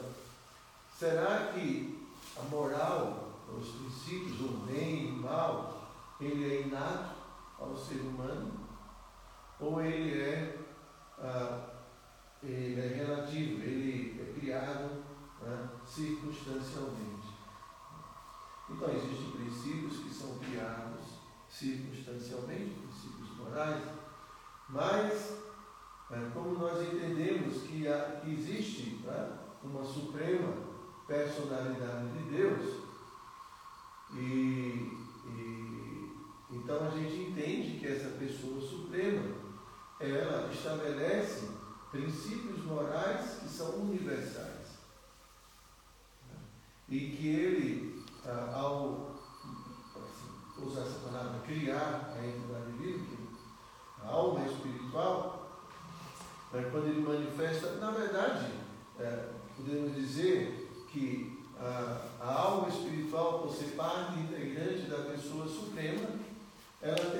será 0.91 1.53
que 1.53 2.09
a 2.39 2.43
moral, 2.45 3.29
os 3.55 3.69
princípios, 3.69 4.41
o 4.41 4.49
bem 4.67 5.09
e 5.09 5.13
o 5.13 5.23
mal, 5.23 5.91
ele 6.19 6.51
é 6.51 6.63
inato 6.63 7.15
ao 7.59 7.77
ser 7.77 8.01
humano? 8.01 8.53
Ou 9.61 9.83
ele 9.83 10.19
é 10.19 10.59
ah, 11.19 11.75
ele 12.47 12.81
é 12.81 12.89
relativo, 12.89 13.63
ele 13.63 14.21
é 14.21 14.39
criado 14.39 15.03
né, 15.41 15.69
circunstancialmente. 15.87 17.35
Então, 18.69 18.91
existem 18.91 19.31
princípios 19.31 19.99
que 19.99 20.15
são 20.15 20.39
criados 20.39 21.05
circunstancialmente, 21.49 22.81
princípios 22.81 23.37
morais, 23.37 23.83
mas, 24.69 25.39
é, 26.11 26.31
como 26.33 26.59
nós 26.59 26.83
entendemos 26.83 27.63
que, 27.63 27.87
há, 27.87 28.21
que 28.21 28.33
existe 28.33 29.03
né, 29.05 29.39
uma 29.65 29.85
suprema 29.85 30.53
personalidade 31.07 32.09
de 32.09 32.37
Deus, 32.37 32.85
e, 34.13 34.97
e 35.27 35.55
então 36.51 36.87
a 36.87 36.91
gente 36.91 37.31
entende 37.31 37.79
que 37.79 37.87
essa 37.87 38.11
pessoa 38.19 38.61
suprema 38.61 39.35
ela 40.01 40.53
estabelece 40.53 41.49
princípios 41.91 42.65
morais 42.65 43.39
que 43.41 43.49
são 43.49 43.77
universais. 43.77 44.75
E 46.89 46.99
que 46.99 47.29
ele, 47.29 48.05
ah, 48.27 48.53
ao 48.55 49.15
assim, 49.97 50.67
usar 50.67 50.83
essa 50.83 50.99
palavra, 51.09 51.41
criar 51.47 52.13
a 52.17 52.27
entidade 52.27 52.73
bíblica, 52.73 53.17
a 54.03 54.09
alma 54.09 54.45
espiritual, 54.45 55.63
né, 56.53 56.69
quando 56.71 56.89
ele 56.89 57.01
manifesta, 57.01 57.77
na 57.77 57.91
verdade, 57.93 58.53
é, 58.99 59.31
podemos 59.57 59.95
dizer 59.95 60.87
que 60.91 61.43
a, 61.59 62.07
a 62.21 62.35
alma 62.35 62.69
espiritual, 62.69 63.41
por 63.41 63.55
ser 63.55 63.77
parte 63.77 64.19
integrante 64.19 64.83
da 64.91 64.99
pessoa 65.11 65.47
suprema, 65.49 66.09
ela 66.83 67.15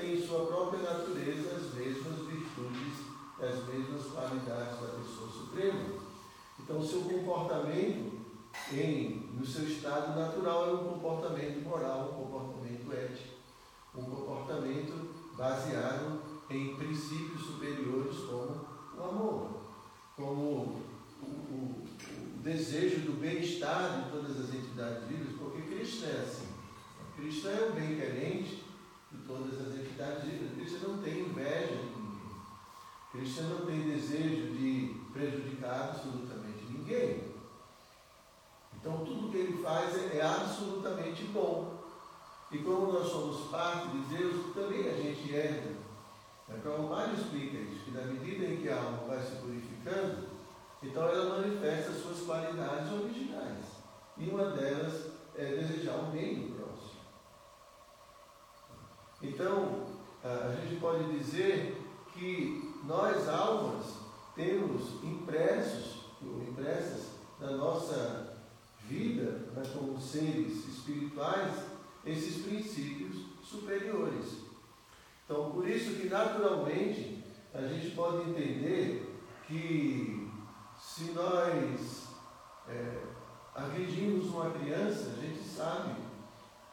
baseado 15.37 16.21
em 16.49 16.75
princípios 16.75 17.41
superiores 17.45 18.17
como 18.19 18.65
o 18.97 19.03
amor, 19.03 19.49
como 20.15 20.41
o, 20.41 20.81
o, 21.21 21.85
o 22.35 22.43
desejo 22.43 23.01
do 23.65 23.71
bem-estar 23.71 24.03
de 24.03 24.11
todas 24.11 24.39
as 24.39 24.53
entidades 24.53 25.03
vivas, 25.07 25.35
porque 25.39 25.61
Cristo 25.63 26.05
é 26.05 26.21
assim. 26.21 26.47
Cristo 27.15 27.47
é 27.47 27.69
o 27.69 27.73
bem-querente 27.73 28.63
de 29.11 29.17
todas 29.27 29.59
as 29.59 29.75
entidades 29.75 30.23
vivas. 30.23 30.53
Cristo 30.55 30.87
não 30.87 30.97
tem 30.99 31.19
inveja 31.21 31.75
de 31.75 32.01
ninguém. 32.01 32.31
Cristo 33.11 33.43
não 33.43 33.65
tem 33.65 33.81
desejo 33.81 34.53
de 34.53 35.01
prejudicar 35.11 35.89
absolutamente 35.89 36.65
ninguém. 36.69 37.33
Então 38.75 39.03
tudo 39.03 39.31
que 39.31 39.37
ele 39.37 39.63
faz 39.63 39.95
é, 39.95 40.17
é 40.17 40.21
absolutamente 40.21 41.23
bom. 41.25 41.83
E 42.51 42.59
como 42.59 42.93
nós 42.93 43.07
somos 43.07 43.49
parte 43.49 43.87
de 43.89 44.15
Deus, 44.15 44.53
também 44.53 44.87
a 44.87 44.93
gente 44.93 45.33
herda. 45.33 45.75
Então 46.47 46.75
o 46.75 46.89
Mário 46.89 47.15
explica 47.15 47.57
isso, 47.57 47.85
que 47.85 47.91
na 47.91 48.01
medida 48.01 48.45
em 48.45 48.57
que 48.57 48.69
a 48.69 48.75
alma 48.75 49.07
vai 49.07 49.19
se 49.19 49.37
purificando, 49.37 50.34
então 50.85 51.03
ela 51.03 51.41
manifesta 51.41 51.91
as 51.91 51.97
suas 51.97 52.21
qualidades 52.21 52.91
originais. 52.91 53.65
E 54.17 54.29
uma 54.29 54.51
delas 54.51 55.07
é 55.35 55.45
desejar 55.55 55.97
o 55.97 56.11
bem 56.11 56.35
do 56.35 56.55
próximo. 56.55 57.01
Então, 59.21 59.85
a 60.23 60.55
gente 60.55 60.79
pode 60.79 61.17
dizer 61.17 61.81
que 62.13 62.73
nós, 62.85 63.27
almas, 63.27 63.97
temos 64.35 65.03
impressos, 65.03 66.05
ou 66.21 66.41
impressas 66.43 67.11
na 67.39 67.51
nossa 67.51 68.37
vida, 68.87 69.49
né, 69.55 69.63
como 69.73 69.99
seres 69.99 70.65
espirituais, 70.67 71.53
esses 72.05 72.43
princípios 72.43 73.25
superiores. 73.43 74.45
Então, 75.25 75.51
por 75.51 75.67
isso 75.67 75.95
que 75.95 76.07
naturalmente 76.07 77.23
a 77.53 77.61
gente 77.61 77.91
pode 77.95 78.29
entender 78.29 79.15
que 79.47 80.14
se 80.95 81.11
nós 81.11 82.07
é, 82.69 83.03
agredimos 83.53 84.27
uma 84.27 84.49
criança, 84.51 85.09
a 85.09 85.21
gente 85.21 85.43
sabe, 85.43 85.93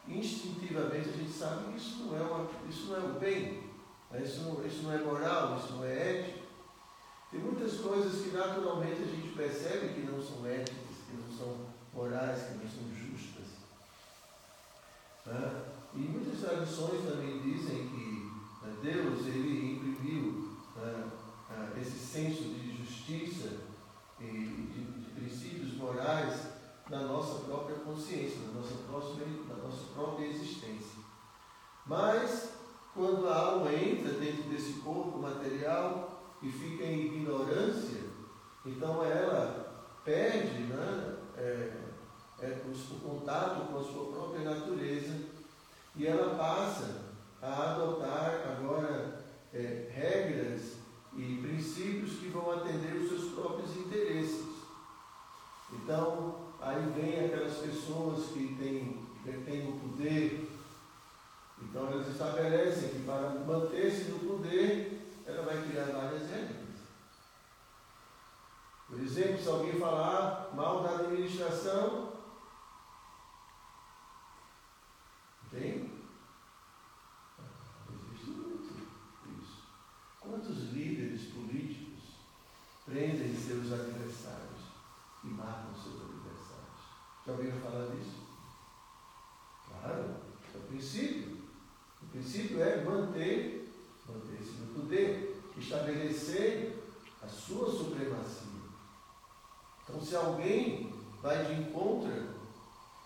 instintivamente 0.07 1.09
a 1.09 1.11
gente 1.11 1.33
sabe 1.33 1.73
que 1.73 1.77
isso 1.77 2.05
não 2.05 2.17
é, 2.17 2.21
uma, 2.21 2.49
isso 2.69 2.85
não 2.87 2.95
é 2.95 2.99
o 2.99 3.19
bem, 3.19 3.63
né? 4.09 4.23
isso 4.23 4.43
não, 4.43 4.65
isso 4.65 4.83
não 4.83 4.93
é 4.93 4.99
moral, 4.99 5.57
isso 5.57 5.73
não 5.73 5.83
é 5.83 6.19
ético. 6.21 6.39
Tem 7.31 7.41
muitas 7.41 7.81
coisas 7.81 8.23
que 8.23 8.29
naturalmente 8.29 9.01
a 9.01 9.05
gente 9.07 9.35
percebe 9.35 9.93
que 9.93 10.09
não 10.09 10.21
são 10.21 10.47
éticas, 10.47 10.95
que 11.05 11.17
não 11.17 11.37
são 11.37 11.57
morais 11.93 12.43
que 12.43 12.53
não 12.53 12.69
são 12.69 12.95
justas. 12.95 13.57
Né? 15.25 15.63
E 15.95 15.99
muitas 15.99 16.39
tradições 16.39 17.03
também 17.03 17.41
dizem 17.41 17.89
que 17.89 18.65
né, 18.65 18.73
Deus 18.81 19.27
ele 19.27 19.73
imprimiu 19.73 20.59
né, 20.77 21.11
esse 21.81 21.99
senso 21.99 22.43
de 22.43 22.77
justiça 22.77 23.72
e 24.23 24.67
de, 24.71 24.81
de, 24.81 25.11
princípios 25.11 25.73
morais 25.75 26.47
na 26.89 27.01
nossa 27.01 27.45
própria 27.45 27.77
consciência, 27.77 28.39
na 28.47 28.59
nossa, 28.59 28.75
próxima, 28.87 29.25
na 29.47 29.55
nossa 29.55 29.85
própria 29.93 30.25
existência. 30.27 31.01
Mas, 31.85 32.53
quando 32.93 33.27
a 33.27 33.37
alma 33.37 33.73
entra 33.73 34.13
dentro 34.13 34.43
desse 34.49 34.73
corpo 34.81 35.17
material 35.19 36.37
e 36.41 36.49
fica 36.49 36.83
em 36.83 37.07
ignorância, 37.07 38.01
então 38.65 39.03
ela 39.03 39.91
perde 40.03 40.63
né, 40.63 41.17
é, 41.37 41.71
é, 42.41 42.61
o 42.65 42.99
contato 42.99 43.67
com 43.71 43.79
a 43.79 43.83
sua 43.83 44.11
própria 44.11 44.43
natureza 44.43 45.17
e 45.95 46.07
ela 46.07 46.35
passa 46.35 47.03
a 47.41 47.71
adotar 47.71 48.57
agora 48.57 49.23
é, 49.53 49.89
regras 49.91 50.82
e 51.15 51.39
princípios 51.41 52.19
que 52.19 52.27
vão 52.27 52.51
atender 52.51 52.95
os 52.95 53.09
seus 53.09 53.33
próprios 53.33 53.75
interesses. 53.77 54.45
Então, 55.71 56.53
aí 56.59 56.91
vem 56.95 57.25
aquelas 57.25 57.57
pessoas 57.57 58.27
que 58.27 58.55
têm, 58.55 59.05
têm 59.45 59.69
o 59.69 59.79
poder, 59.79 60.49
então 61.61 61.87
elas 61.87 62.07
estabelecem 62.07 62.89
que 62.89 62.99
para 63.03 63.29
manter-se 63.45 64.11
no 64.11 64.19
poder, 64.19 65.01
ela 65.25 65.43
vai 65.43 65.61
criar 65.67 65.85
várias 65.85 66.29
regras. 66.29 66.63
Por 68.87 68.99
exemplo, 68.99 69.41
se 69.41 69.49
alguém 69.49 69.79
falar 69.79 70.51
mal 70.53 70.83
da 70.83 70.99
administração, 70.99 72.13
tem? 75.49 75.91
Existe 77.89 78.29
muito 78.31 78.73
isso. 79.39 79.63
Quantos 80.19 80.73
líderes 80.73 81.25
políticos 81.31 82.03
prendem 82.93 83.35
seus 83.35 83.73
adversários 83.73 84.61
e 85.23 85.27
matam 85.27 85.73
seus 85.73 85.95
adversários? 85.95 86.83
Já 87.25 87.31
ouviram 87.31 87.59
falar 87.59 87.87
disso? 87.87 88.21
Claro, 89.67 90.15
é 90.53 90.57
o 90.57 90.61
princípio. 90.67 91.41
O 92.03 92.05
princípio 92.11 92.61
é 92.61 92.83
manter, 92.83 93.73
manter-se 94.07 94.51
no 94.59 94.79
poder, 94.79 95.41
estabelecer 95.57 96.83
a 97.23 97.27
sua 97.27 97.71
supremacia. 97.71 98.61
Então, 99.83 99.99
se 99.99 100.15
alguém 100.15 100.93
vai 101.19 101.45
de 101.45 101.61
encontro 101.61 102.11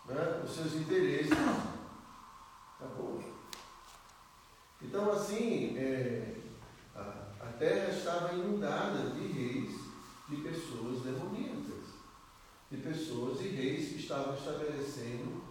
né, 0.06 0.44
os 0.44 0.52
seus 0.52 0.74
interesses, 0.74 1.32
acabou. 2.76 3.24
Então, 4.82 5.12
assim, 5.12 5.78
é, 5.78 6.36
a, 6.94 7.27
terra 7.58 7.90
estava 7.90 8.34
inundada 8.34 9.12
de 9.12 9.28
reis, 9.28 9.76
de 10.30 10.38
pessoas 10.38 11.02
demoníacas, 11.02 11.96
de 12.70 12.78
pessoas 12.78 13.42
e 13.42 13.50
reis 13.50 13.90
que 13.90 14.00
estavam 14.00 14.34
estabelecendo 14.34 15.42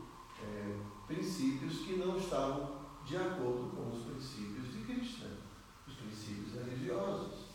é, 0.42 0.76
princípios 1.06 1.78
que 1.80 1.96
não 1.96 2.16
estavam 2.16 2.76
de 3.04 3.16
acordo 3.16 3.70
com 3.74 3.88
os 3.88 4.04
princípios 4.04 4.72
de 4.72 4.84
Cristo, 4.84 5.26
os 5.86 5.94
princípios 5.94 6.54
religiosos. 6.54 7.46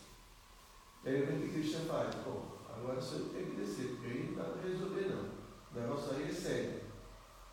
E 1.04 1.08
aí 1.08 1.22
o 1.22 1.26
que 1.26 1.52
Cristo 1.52 1.86
faz? 1.86 2.14
Bom, 2.24 2.52
Agora 2.82 2.98
o 2.98 3.02
senhor 3.02 3.28
tem 3.28 3.44
que 3.44 3.56
descer, 3.56 3.90
porque 3.90 4.06
aí 4.06 4.26
não 4.26 4.42
dá 4.42 4.50
para 4.50 4.68
resolver 4.68 5.08
não. 5.08 5.30
O 5.70 5.80
negócio 5.80 6.16
aí 6.16 6.28
é 6.28 6.32
sério. 6.32 6.80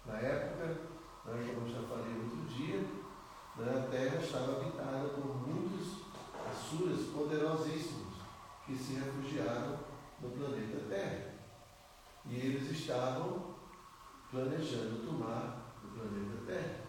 Na 0.06 0.16
época, 0.16 0.66
né, 0.66 1.54
como 1.54 1.68
eu 1.68 1.74
já 1.74 1.82
falei 1.88 2.14
outro 2.16 2.48
dia, 2.48 2.80
né, 3.58 3.78
a 3.78 3.92
terra 3.92 4.18
estava 4.18 4.60
habitada 4.60 5.10
por 5.10 5.48
muitos 5.48 5.99
assuras 6.50 7.08
poderosíssimos 7.14 8.16
que 8.66 8.76
se 8.76 8.94
refugiaram 8.96 9.78
no 10.22 10.30
planeta 10.32 10.86
Terra. 10.90 11.34
E 12.26 12.36
eles 12.36 12.70
estavam 12.72 13.56
planejando 14.30 15.06
tomar 15.06 15.74
o 15.84 15.88
planeta 15.88 16.46
Terra. 16.46 16.80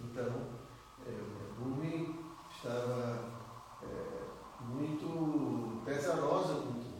Então, 0.00 0.48
é, 1.06 1.60
Rumi 1.60 2.18
estava 2.50 3.30
é, 3.82 4.64
muito 4.64 5.82
pesarosa 5.84 6.54
com 6.54 6.72
tudo. 6.74 6.98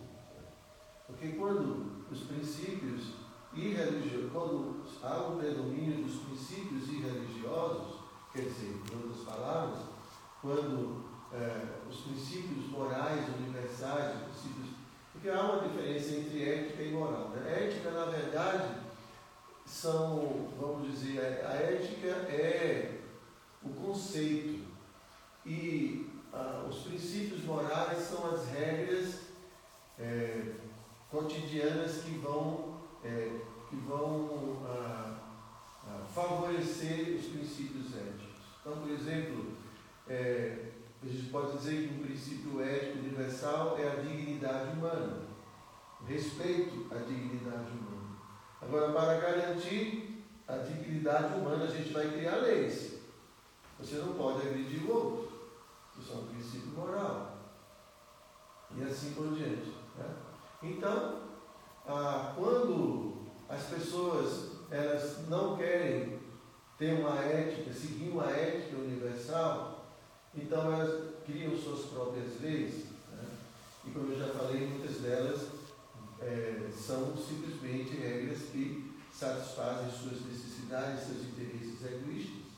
Porque 1.06 1.32
quando 1.32 2.04
os 2.10 2.20
princípios 2.20 3.14
irreligiosos, 3.52 4.30
quando 4.32 4.84
há 5.02 5.28
um 5.28 5.38
predomínio 5.38 6.04
dos 6.04 6.20
princípios 6.22 6.88
irreligiosos, 6.88 8.00
quer 8.32 8.42
dizer, 8.42 8.80
em 8.92 8.96
outras 8.96 9.24
palavras, 9.24 9.87
quando 10.40 11.04
é, 11.32 11.66
os 11.88 12.00
princípios 12.00 12.66
morais 12.70 13.28
universais, 13.38 14.16
os 14.16 14.22
princípios. 14.22 14.68
Porque 15.12 15.28
há 15.28 15.42
uma 15.42 15.68
diferença 15.68 16.14
entre 16.14 16.48
ética 16.48 16.82
e 16.82 16.92
moral. 16.92 17.30
Né? 17.30 17.64
Ética, 17.64 17.90
na 17.90 18.04
verdade, 18.04 18.74
são, 19.66 20.48
vamos 20.58 20.90
dizer, 20.90 21.20
a 21.44 21.54
ética 21.54 22.08
é 22.08 23.00
o 23.62 23.68
conceito 23.70 24.64
e 25.44 26.08
os 26.68 26.82
princípios 26.82 27.42
morais 27.44 27.98
são 27.98 28.32
as 28.32 28.48
regras 28.48 29.22
é, 29.98 30.52
cotidianas 31.10 32.02
que 32.02 32.10
vão, 32.18 32.80
é, 33.02 33.40
que 33.68 33.76
vão 33.76 34.62
ah, 34.66 35.18
favorecer 36.14 37.16
os 37.16 37.26
princípios 37.26 37.96
éticos. 37.96 38.28
Então, 38.60 38.80
por 38.80 38.90
exemplo, 38.90 39.56
é, 40.08 40.72
a 41.02 41.06
gente 41.06 41.30
pode 41.30 41.56
dizer 41.58 41.88
que 41.88 41.94
um 41.94 42.04
princípio 42.04 42.62
ético 42.62 42.98
universal 42.98 43.76
é 43.78 43.88
a 43.88 44.02
dignidade 44.02 44.76
humana, 44.76 45.22
o 45.97 45.97
respeito 46.08 46.86
à 46.90 46.96
dignidade 46.96 47.70
humana. 47.70 48.16
Agora, 48.60 48.92
para 48.92 49.20
garantir 49.20 50.24
a 50.48 50.56
dignidade 50.56 51.34
humana, 51.34 51.64
a 51.64 51.68
gente 51.68 51.92
vai 51.92 52.10
criar 52.10 52.36
leis. 52.36 52.98
Você 53.78 53.96
não 53.96 54.14
pode 54.14 54.46
agredir 54.46 54.84
o 54.84 54.92
outro. 54.92 55.28
Isso 55.98 56.12
é 56.12 56.16
um 56.16 56.26
princípio 56.26 56.68
moral. 56.68 57.36
E 58.76 58.82
assim 58.82 59.12
por 59.12 59.34
diante. 59.34 59.74
Né? 59.96 60.06
Então, 60.62 61.22
ah, 61.86 62.32
quando 62.36 63.26
as 63.48 63.64
pessoas 63.64 64.52
elas 64.70 65.28
não 65.28 65.56
querem 65.56 66.18
ter 66.78 67.00
uma 67.00 67.16
ética, 67.18 67.72
seguir 67.72 68.10
uma 68.10 68.30
ética 68.30 68.76
universal, 68.76 69.74
Então 70.34 70.72
elas 70.72 71.14
criam 71.24 71.56
suas 71.56 71.86
próprias 71.86 72.40
leis, 72.40 72.84
né? 73.10 73.24
e 73.84 73.90
como 73.90 74.12
eu 74.12 74.18
já 74.18 74.28
falei, 74.28 74.66
muitas 74.66 74.98
delas 74.98 75.57
é, 76.20 76.70
são 76.72 77.16
simplesmente 77.16 77.96
regras 77.96 78.42
que 78.50 78.92
satisfazem 79.12 79.90
suas 79.90 80.24
necessidades, 80.26 81.06
seus 81.06 81.26
interesses 81.28 81.84
egoístas. 81.84 82.48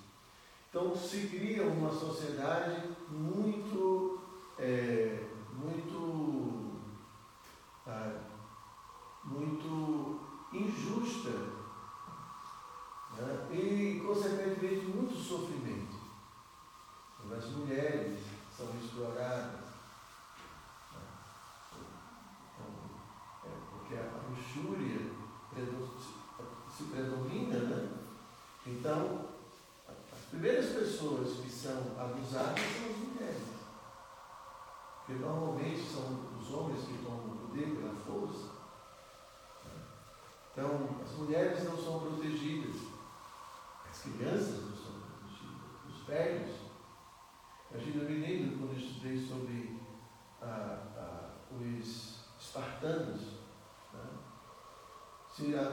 Então 0.69 0.95
se 0.95 1.27
cria 1.29 1.67
uma 1.67 1.93
sociedade 1.93 2.91
muito, 3.11 4.21
é, 4.59 5.25
muito, 5.53 6.81
muito 9.25 10.21
injusta 10.53 11.31
né? 13.17 13.49
e, 13.53 14.03
consequentemente, 14.05 14.87
muito 14.87 15.15
sofrimento. 15.17 15.99
As 17.37 17.51
mulheres 17.51 18.19
são 18.57 18.67
exploradas. 18.83 19.61
Né? 20.93 21.01
Porque 23.91 23.97
a 23.97 24.31
luxúria 24.31 25.11
se 26.71 26.85
predomina, 26.85 27.59
né? 27.59 27.89
Então, 28.65 29.31
primeiras 30.31 30.67
pessoas 30.67 31.41
que 31.41 31.51
são 31.51 31.77
abusadas 31.99 32.61
são 32.61 32.89
as 32.89 32.97
mulheres. 32.99 33.49
Porque 35.05 35.21
normalmente 35.21 35.83
são 35.83 36.31
os 36.39 36.53
homens 36.53 36.85
que 36.85 36.99
tomam 36.99 37.35
o 37.35 37.49
poder 37.49 37.77
pela 37.77 37.95
força. 37.97 38.61
Então, 40.53 41.01
as 41.03 41.11
mulheres 41.15 41.65
não 41.65 41.77
são 41.77 41.99
protegidas, 41.99 42.77
as 43.91 44.03
crianças 44.03 44.67
não 44.67 44.77
são 44.77 45.01
protegidas, 45.01 45.85
os 45.89 46.07
velhos. 46.07 46.57
Imagina, 47.73 48.05
eu 48.05 48.11
me 48.11 48.19
lembro 48.21 48.59
quando 48.59 48.73
eu 48.73 48.79
estudei 48.79 49.19
sobre 49.19 49.81
ah, 50.41 50.79
ah, 50.97 51.31
os 51.51 52.21
espartanos. 52.41 53.41
Né? 53.93 54.01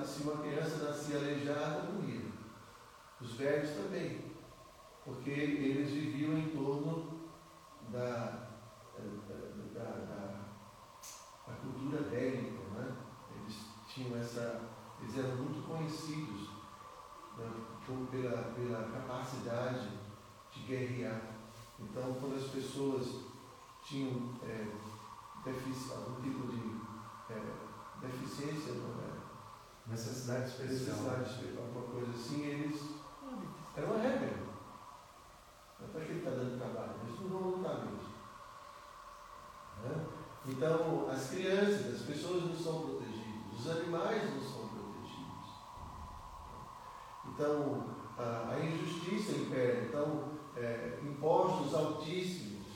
Se, 0.08 0.24
uma 0.24 0.38
criança 0.38 0.86
nascia 0.86 1.18
aleijada, 1.18 1.92
morria. 1.92 2.32
Os 3.20 3.34
velhos 3.34 3.72
também 3.72 4.28
porque 5.08 5.30
eles 5.30 5.90
viviam 5.90 6.38
em 6.38 6.50
torno 6.50 7.22
da, 7.90 8.50
da, 8.94 9.80
da, 9.80 10.48
da 11.48 11.54
cultura 11.62 12.10
bélica, 12.10 12.60
né? 12.76 12.94
eles 13.34 13.68
tinham 13.88 14.18
essa, 14.18 14.70
eles 15.02 15.18
eram 15.18 15.38
muito 15.38 15.66
conhecidos 15.66 16.50
né? 17.38 17.50
pela, 18.12 18.54
pela 18.54 18.92
capacidade 18.92 19.88
de 20.52 20.64
guerrear. 20.64 21.22
Então, 21.80 22.14
quando 22.20 22.36
as 22.36 22.52
pessoas 22.52 23.28
tinham 23.82 24.38
é, 24.44 24.68
algum 25.46 26.22
tipo 26.22 26.48
de 26.48 26.82
é, 27.34 28.06
deficiência, 28.06 28.74
não 28.74 29.02
é? 29.04 29.18
Necessidade 30.48 30.74
especial, 30.74 31.18
necessidade, 31.20 31.58
alguma 31.58 31.88
coisa 31.88 32.12
assim, 32.12 32.46
eles 32.46 32.98
era 33.76 33.86
uma 33.86 34.00
regra. 34.02 34.48
Para 35.92 36.06
que 36.06 36.12
ele 36.12 36.20
está 36.20 36.32
dando 36.32 36.58
trabalho? 36.58 36.94
Eles 37.08 37.20
não 37.22 37.30
vão 37.30 37.50
lutar 37.50 37.86
mesmo. 37.86 38.18
Né? 39.84 40.06
Então, 40.48 41.10
as 41.10 41.30
crianças, 41.30 41.96
as 41.96 42.02
pessoas 42.02 42.44
não 42.46 42.56
são 42.56 42.82
protegidas, 42.82 43.60
os 43.60 43.70
animais 43.70 44.24
não 44.34 44.42
são 44.42 44.68
protegidos. 44.70 45.50
Então, 47.28 47.96
a, 48.18 48.54
a 48.54 48.66
injustiça 48.66 49.34
impera, 49.34 49.86
então, 49.86 50.32
é, 50.56 51.00
impostos 51.04 51.74
altíssimos. 51.74 52.68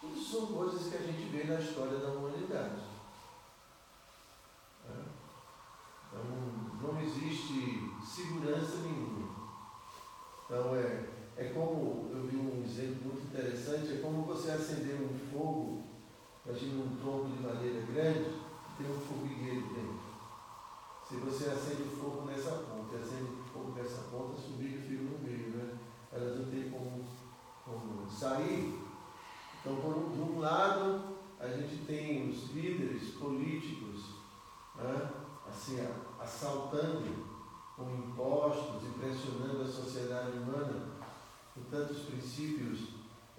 Tudo 0.00 0.20
são 0.20 0.46
coisas 0.46 0.88
que 0.88 0.96
a 0.96 1.06
gente 1.06 1.28
vê 1.28 1.44
na 1.44 1.60
história 1.60 1.98
da 1.98 2.12
humanidade. 2.12 2.82
Né? 4.88 5.04
Então, 6.06 6.92
não 6.92 7.00
existe 7.00 7.92
segurança 8.04 8.78
nenhuma. 8.78 9.28
Então, 10.46 10.74
é 10.74 11.18
é 11.38 11.52
como, 11.54 12.10
eu 12.12 12.26
vi 12.26 12.36
um 12.36 12.64
exemplo 12.64 13.12
muito 13.12 13.28
interessante, 13.28 13.94
é 13.94 14.00
como 14.02 14.24
você 14.24 14.50
acender 14.50 14.96
um 15.00 15.16
fogo, 15.30 15.84
imagina 16.44 16.82
um 16.82 16.96
tronco 16.96 17.28
de 17.28 17.40
madeira 17.40 17.80
grande, 17.86 18.30
e 18.30 18.76
tem 18.76 18.90
um 18.90 19.00
formigueiro 19.00 19.68
dentro. 19.68 20.08
Se 21.08 21.14
você 21.18 21.50
acende 21.50 21.82
o 21.82 21.96
fogo 21.96 22.26
nessa 22.26 22.50
ponta 22.50 22.96
e 22.96 23.00
acende 23.00 23.30
o 23.30 23.44
fogo 23.52 23.72
nessa 23.76 24.02
ponta, 24.10 24.34
as 24.36 24.46
formigas 24.46 24.84
ficam 24.84 25.04
no 25.04 25.18
meio, 25.20 25.50
né? 25.50 25.78
Elas 26.10 26.38
não 26.40 26.46
têm 26.46 26.70
como, 26.70 27.04
como 27.64 28.10
sair. 28.10 28.82
Então, 29.60 29.76
por 29.76 29.96
um, 29.96 30.10
de 30.10 30.20
um 30.20 30.40
lado, 30.40 31.18
a 31.38 31.46
gente 31.46 31.84
tem 31.84 32.30
os 32.30 32.50
líderes 32.50 33.10
políticos, 33.10 34.16
né? 34.74 35.08
assim, 35.48 35.78
assaltando 36.18 37.28
com 37.76 37.94
impostos 37.94 38.88
e 38.88 38.98
pressionando 38.98 39.62
a 39.62 39.66
sociedade 39.66 40.36
humana 40.36 40.98
com 41.58 41.70
tantos 41.70 41.98
princípios 42.02 42.88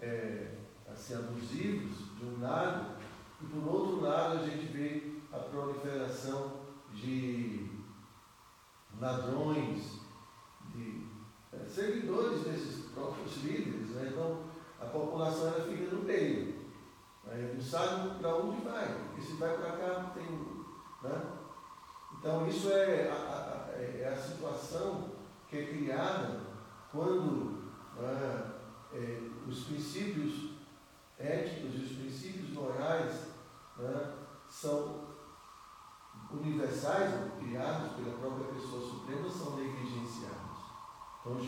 é, 0.02 0.56
assim, 0.92 1.16
abusivos, 1.16 1.98
de 2.18 2.26
um 2.26 2.42
lado, 2.42 2.98
e 3.42 3.46
por 3.46 3.74
outro 3.74 4.02
lado 4.02 4.40
a 4.40 4.44
gente 4.44 4.66
vê 4.68 5.14
a 5.32 5.38
proliferação 5.38 6.60
de 6.94 7.70
ladrões, 9.00 10.00
de 10.74 11.08
é, 11.54 11.66
seguidores 11.66 12.44
desses 12.44 12.86
próprios 12.92 13.44
líderes. 13.44 13.90
Né? 13.92 14.10
Então 14.12 14.44
a 14.80 14.86
população 14.86 15.48
ela 15.48 15.68
fica 15.68 15.96
no 15.96 16.04
meio. 16.04 16.60
Né? 17.26 17.54
Não 17.54 17.62
sabe 17.62 18.20
para 18.20 18.36
onde 18.36 18.62
vai, 18.62 18.94
porque 18.94 19.22
se 19.22 19.34
vai 19.34 19.56
para 19.58 19.72
cá 19.78 20.02
não 20.02 20.10
tem. 20.12 20.26
Né? 21.04 21.22
Então 22.18 22.48
isso 22.48 22.70
é 22.72 23.10
a, 23.10 23.14
a, 23.14 23.82
é 23.82 24.12
a 24.12 24.18
situação 24.18 25.12
que 25.48 25.58
é 25.58 25.66
criada 25.66 26.42
quando 26.92 27.60
ah, 28.02 28.60
é, 28.94 29.22
os 29.46 29.66
princípios 29.66 30.52
éticos 31.18 31.76
e 31.76 31.84
os 31.84 31.92
princípios 31.98 32.50
morais 32.52 33.28
né, 33.78 34.16
são 34.48 35.10
universais, 36.32 37.12
criados 37.40 37.94
pela 37.94 38.18
própria 38.18 38.54
pessoa 38.54 38.82
suprema, 38.82 39.30
são 39.30 39.58
negligenciados. 39.58 40.60
Então 41.20 41.40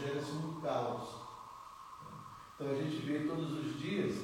Então 2.62 2.73
a 2.73 2.75
gente 2.75 2.97
vê 2.97 3.27
todos 3.27 3.51
os 3.53 3.79
dias 3.79 4.15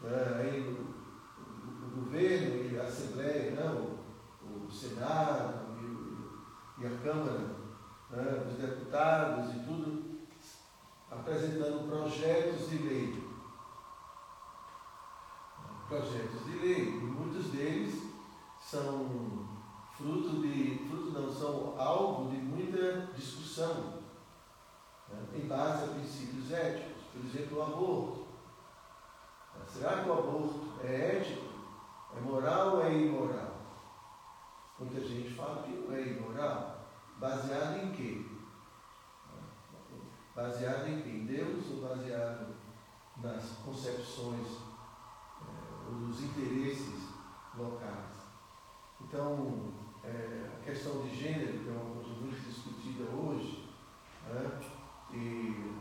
né, 0.00 0.40
aí, 0.40 0.60
o, 0.60 1.86
o, 1.86 2.00
governo 2.00 2.72
e 2.72 2.80
a 2.80 2.84
Assembleia, 2.84 3.52
né, 3.52 3.70
o, 3.70 4.66
o 4.66 4.70
Senado 4.70 5.66
e, 5.78 6.82
e, 6.82 6.86
a 6.86 6.98
Câmara 6.98 7.54
né, 8.10 8.44
dos 8.44 8.56
Deputados 8.56 9.54
e 9.54 9.58
tudo, 9.60 10.18
apresentando 11.10 11.86
projetos 11.86 12.70
de 12.70 12.78
lei. 12.78 13.22
Projetos 15.86 16.44
de 16.46 16.58
lei, 16.58 16.88
e 16.88 17.04
muitos 17.04 17.52
deles 17.52 18.02
são 18.58 19.46
fruto 19.96 20.40
de, 20.40 20.88
fruto 20.88 21.12
não, 21.12 21.30
são 21.30 21.74
alvo 21.78 22.30
de 22.30 22.38
muita 22.38 23.12
discussão, 23.14 24.03
em 25.34 25.46
base 25.46 25.84
a 25.84 25.88
princípios 25.88 26.52
éticos, 26.52 27.02
por 27.12 27.24
exemplo, 27.24 27.58
o 27.58 27.62
aborto. 27.62 28.26
Será 29.66 30.02
que 30.02 30.08
o 30.08 30.12
aborto 30.12 30.72
é 30.84 31.16
ético? 31.16 31.44
É 32.16 32.20
moral 32.20 32.76
ou 32.76 32.82
é 32.84 32.92
imoral? 32.92 33.54
Muita 34.78 35.00
gente 35.00 35.34
fala 35.34 35.62
que 35.62 35.72
é 35.92 36.02
imoral. 36.02 36.86
Baseado 37.18 37.78
em 37.78 37.92
quê? 37.92 38.26
Baseado 40.34 40.88
em 40.88 41.00
quem? 41.02 41.26
Deus 41.26 41.70
ou 41.70 41.88
baseado 41.88 42.54
nas 43.22 43.58
concepções 43.64 44.48
é, 45.42 45.88
ou 45.88 45.92
nos 45.92 46.20
interesses 46.22 47.08
locais? 47.56 48.14
Então, 49.00 49.72
é, 50.02 50.50
a 50.58 50.64
questão 50.64 51.02
de 51.02 51.14
gênero, 51.14 51.60
que 51.60 51.68
é 51.68 51.72
uma 51.72 51.94
coisa 51.94 52.20
muito 52.20 52.40
discutida 52.48 53.04
hoje, 53.10 53.70
né? 54.28 54.60
E 55.14 55.74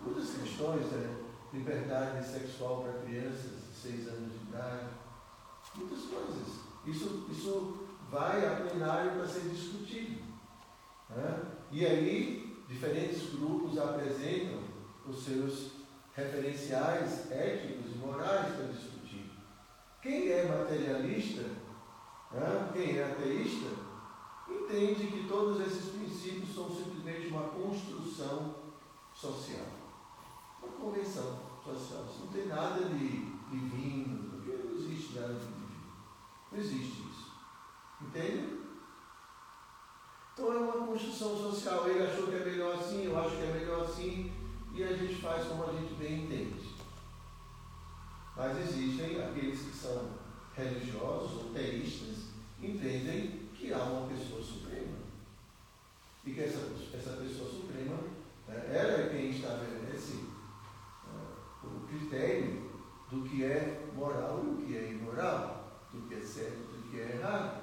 muitas 0.00 0.30
questões, 0.34 0.86
né? 0.86 1.16
liberdade 1.52 2.26
sexual 2.26 2.82
para 2.82 3.02
crianças 3.02 3.66
de 3.68 3.74
6 3.74 4.08
anos 4.08 4.32
de 4.32 4.48
idade, 4.48 4.86
muitas 5.76 6.04
coisas. 6.04 6.48
Isso, 6.86 7.26
isso 7.30 7.86
vai 8.10 8.46
a 8.46 8.56
plenário 8.56 9.12
para 9.12 9.26
ser 9.26 9.48
discutido. 9.50 10.22
Né? 11.10 11.42
E 11.70 11.84
aí, 11.84 12.42
Diferentes 12.72 13.34
grupos 13.34 13.76
apresentam 13.76 14.60
os 15.06 15.22
seus 15.22 15.72
referenciais 16.16 17.30
éticos 17.30 17.92
e 17.94 17.98
morais 17.98 18.54
para 18.54 18.66
discutir. 18.66 19.30
Quem 20.00 20.30
é 20.30 20.44
materialista, 20.44 21.42
né, 22.32 22.70
quem 22.72 22.96
é 22.96 23.04
ateísta, 23.04 23.68
entende 24.72 25.08
que 25.08 25.28
todos 25.28 25.60
esses 25.60 25.90
princípios 25.90 26.54
são 26.54 26.70
simplesmente 26.70 27.28
uma 27.28 27.48
construção 27.48 28.54
social. 29.14 29.66
uma 30.62 30.72
convenção 30.72 31.40
social. 31.62 32.06
Isso 32.08 32.20
não 32.24 32.32
tem 32.32 32.46
nada 32.46 32.84
de 32.86 33.32
divino, 33.50 34.30
porque 34.30 34.52
não 34.52 34.74
existe 34.74 35.18
nada 35.18 35.34
de 35.34 35.40
divino. 35.40 35.92
Não 36.50 36.58
existe 36.58 37.02
isso. 37.10 37.32
Entende? 38.00 38.60
Então 40.32 40.52
é 40.52 40.56
uma 40.56 40.86
construção 40.86 41.36
social. 41.36 41.88
Ele 41.88 42.04
achou 42.04 42.28
que 42.28 42.36
é 42.36 42.44
melhor 42.44 42.76
assim, 42.76 43.04
eu 43.04 43.18
acho 43.18 43.36
que 43.36 43.42
é 43.42 43.52
melhor 43.52 43.82
assim, 43.82 44.32
e 44.72 44.82
a 44.82 44.96
gente 44.96 45.16
faz 45.16 45.46
como 45.46 45.64
a 45.64 45.72
gente 45.72 45.92
bem 45.94 46.24
entende. 46.24 46.72
Mas 48.34 48.56
existem 48.56 49.22
aqueles 49.22 49.60
que 49.60 49.76
são 49.76 50.10
religiosos 50.54 51.42
ou 51.42 51.50
teístas, 51.52 52.28
entendem 52.62 53.41
que 53.62 53.72
há 53.72 53.78
uma 53.78 54.08
pessoa 54.08 54.42
suprema. 54.42 54.98
E 56.26 56.32
que 56.32 56.40
essa, 56.40 56.58
essa 56.92 57.16
pessoa 57.22 57.48
suprema, 57.48 57.96
né, 58.48 58.70
ela 58.72 59.04
é 59.04 59.08
quem 59.08 59.30
estabelece 59.30 60.14
né, 60.14 61.26
o 61.62 61.86
critério 61.86 62.72
do 63.08 63.22
que 63.22 63.44
é 63.44 63.88
moral 63.94 64.42
e 64.44 64.48
o 64.48 64.66
que 64.66 64.76
é 64.76 64.90
imoral, 64.90 65.86
do 65.92 66.08
que 66.08 66.14
é 66.14 66.20
certo 66.20 66.58
e 66.58 66.76
do 66.76 66.90
que 66.90 67.00
é 67.00 67.16
errado. 67.16 67.62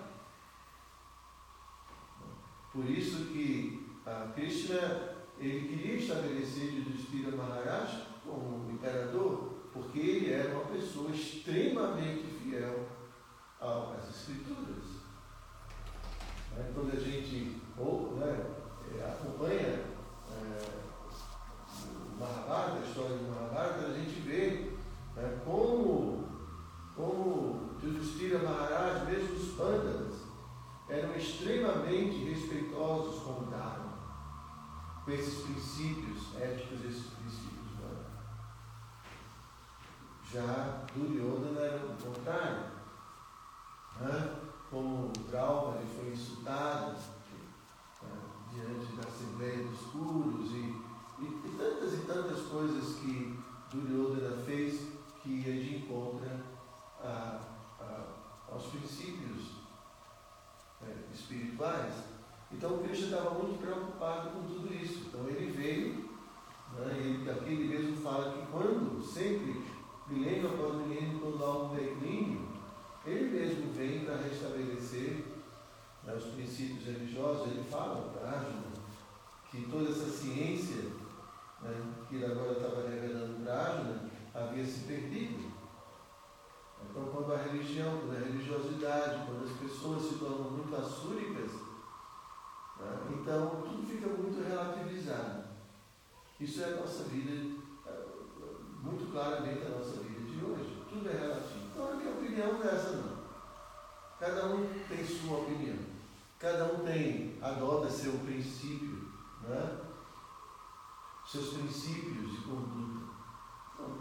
Por 2.72 2.86
isso 2.90 3.26
que 3.26 3.86
a 4.06 4.32
Krishna 4.34 5.16
ele 5.38 5.68
queria 5.68 5.96
estabelecer 5.96 6.76
Yudhishthira 6.76 7.36
Maharaj 7.36 8.08
como 8.24 8.72
imperador, 8.72 9.54
porque 9.74 10.00
ele 10.00 10.32
era 10.32 10.54
uma 10.54 10.66
pessoa 10.66 11.12
extremamente 11.12 12.24
fiel 12.42 12.88
às 13.60 14.10
Escrituras. 14.10 14.79
Né? 16.60 16.72
Quando 16.76 16.92
a 16.92 17.00
gente 17.00 17.62
ou, 17.78 18.18
né, 18.18 18.46
é, 18.94 19.10
acompanha 19.10 19.86
é, 20.30 20.70
o 21.88 22.20
Mahabharata, 22.20 22.80
a 22.80 22.88
história 22.88 23.18
do 23.18 23.30
Mahabharata, 23.30 23.88
a 23.88 23.94
gente 23.94 24.20
vê 24.20 24.74
né, 25.16 25.42
como, 25.46 26.28
como 26.96 27.80
Yudhishthira 27.82 28.40
Maharaj, 28.40 29.06
mesmo 29.06 29.36
os 29.38 29.54
Pandavas, 29.54 30.16
eram 30.90 31.16
extremamente 31.16 32.26
respeitosos 32.26 33.24
com 33.24 33.44
o 33.44 33.48
Dharma, 33.50 33.94
com 35.06 35.12
esses 35.12 35.44
princípios 35.44 36.36
éticos, 36.36 36.84
esses 36.84 37.06
princípios 37.14 37.68
morais. 37.80 38.08
Já 40.34 40.84
Duryodhana 40.94 41.62
era 41.62 41.86
o 41.86 41.96
contrário. 41.96 42.80
Né? 44.02 44.49
Como 44.70 45.12
Draupadi 45.30 45.86
foi 45.96 46.12
insultado 46.12 46.92
né? 48.04 48.20
diante 48.54 48.96
da 48.96 49.08
Assembleia 49.08 49.64
dos 49.64 49.80
Puros 49.92 50.52
e, 50.52 50.76
e, 51.20 51.26
e, 51.26 51.56
tantas 51.58 51.94
e 51.94 51.98
tantas 52.06 52.42
coisas 52.48 53.00
que 53.00 53.40
Duryodhana 53.74 54.38
fez 54.46 54.90
que 55.24 55.40
a 55.42 55.52
gente 55.54 55.76
encontra 55.84 56.46
a, 57.04 57.40
a, 57.80 58.04
aos 58.52 58.66
princípios 58.68 59.54
é, 60.84 61.14
espirituais. 61.14 61.94
Então 62.52 62.80
Cristo 62.80 63.06
estava 63.06 63.32
muito 63.32 63.60
preocupado 63.60 64.30
com 64.32 64.44
tudo 64.44 64.74
isso. 64.74 65.08
Então 65.08 65.28
ele 65.28 65.52
veio, 65.52 66.10
né, 66.78 66.98
ele, 66.98 67.30
aqui 67.30 67.54
ele 67.54 67.68
mesmo 67.68 67.98
fala 67.98 68.34
que 68.34 68.46
quando, 68.52 69.04
sempre, 69.04 69.64
milênio 70.08 70.54
após 70.54 70.76
milênio, 70.76 71.20
quando 71.20 71.44
há 71.44 71.64
um 71.64 71.76
declínio, 71.76 72.49
ele 73.06 73.40
mesmo 73.40 73.72
vem 73.74 74.06
para 74.06 74.18
restabelecer 74.18 75.26
né, 76.04 76.14
os 76.16 76.26
princípios 76.26 76.86
religiosos. 76.86 77.48
Ele 77.48 77.64
fala 77.64 78.12
Arjuna 78.24 78.70
que 79.50 79.66
toda 79.70 79.90
essa 79.90 80.10
ciência 80.10 80.84
né, 81.62 81.94
que 82.08 82.16
ele 82.16 82.26
agora 82.26 82.54
estava 82.54 82.88
revelando 82.88 83.50
Arjuna 83.50 84.10
havia 84.34 84.66
se 84.66 84.82
perdido. 84.82 85.50
Então, 86.90 87.06
quando 87.06 87.34
a 87.34 87.38
religião, 87.38 88.00
quando 88.00 88.16
a 88.16 88.20
religiosidade, 88.20 89.26
quando 89.26 89.46
as 89.46 89.58
pessoas 89.58 90.04
se 90.04 90.20
tornam 90.20 90.52
muito 90.52 90.76
assúricas, 90.76 91.52
né, 92.80 93.00
então 93.10 93.62
tudo 93.62 93.86
fica 93.86 94.08
muito 94.08 94.48
relativizado. 94.48 95.50
Isso 96.40 96.62
é 96.62 96.74
a 96.74 96.78
nossa 96.78 97.04
vida, 97.04 97.32
é, 97.86 98.06
muito 98.82 99.12
claramente 99.12 99.66
a 99.66 99.78
nossa 99.78 99.98
vida 100.04 100.22
de 100.22 100.46
hoje. 100.46 100.84
Tudo 100.90 101.10
é 101.10 101.14
relativo. 101.14 101.59
Então, 101.80 101.94
a 101.94 101.96
minha 101.96 102.12
opinião 102.12 102.54
não 102.54 102.62
é 102.62 102.74
não. 102.74 103.20
Cada 104.20 104.48
um 104.48 104.68
tem 104.90 105.06
sua 105.06 105.38
opinião. 105.38 105.78
Cada 106.38 106.74
um 106.74 106.84
tem, 106.84 107.38
adota 107.42 107.90
seu 107.90 108.20
princípio, 108.20 109.10
né? 109.48 109.80
seus 111.26 111.54
princípios 111.54 112.32
de 112.32 112.38
conduta. 112.40 113.14
Então, 113.74 113.98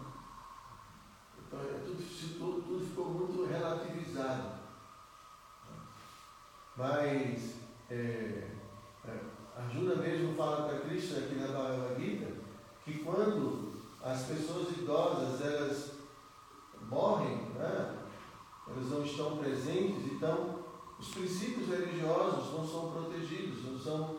então, 1.47 1.61
é 1.61 1.79
tudo, 1.85 2.03
tudo, 2.37 2.63
tudo 2.63 2.85
ficou 2.85 3.11
muito 3.11 3.47
relativizado. 3.47 4.59
Mas 6.77 7.59
é, 7.89 8.49
é, 9.05 9.21
Arjuna 9.57 9.95
mesmo 9.95 10.37
fala 10.37 10.69
para 10.69 10.81
Krishna 10.81 11.19
aqui 11.19 11.37
na 11.37 11.47
Bhagavad 11.47 12.01
Gita 12.01 12.33
que 12.85 13.05
quando 13.05 13.73
as 14.03 14.23
pessoas 14.23 14.77
idosas 14.77 15.41
elas 15.41 15.99
morrem, 16.89 17.37
né, 17.55 17.99
elas 18.67 18.91
não 18.91 19.05
estão 19.19 19.37
presentes, 19.37 20.13
então 20.13 20.61
os 20.99 21.09
princípios 21.09 21.69
religiosos 21.69 22.53
não 22.53 22.65
são 22.65 22.93
protegidos, 22.93 23.65
não 23.65 23.77
são 23.77 24.17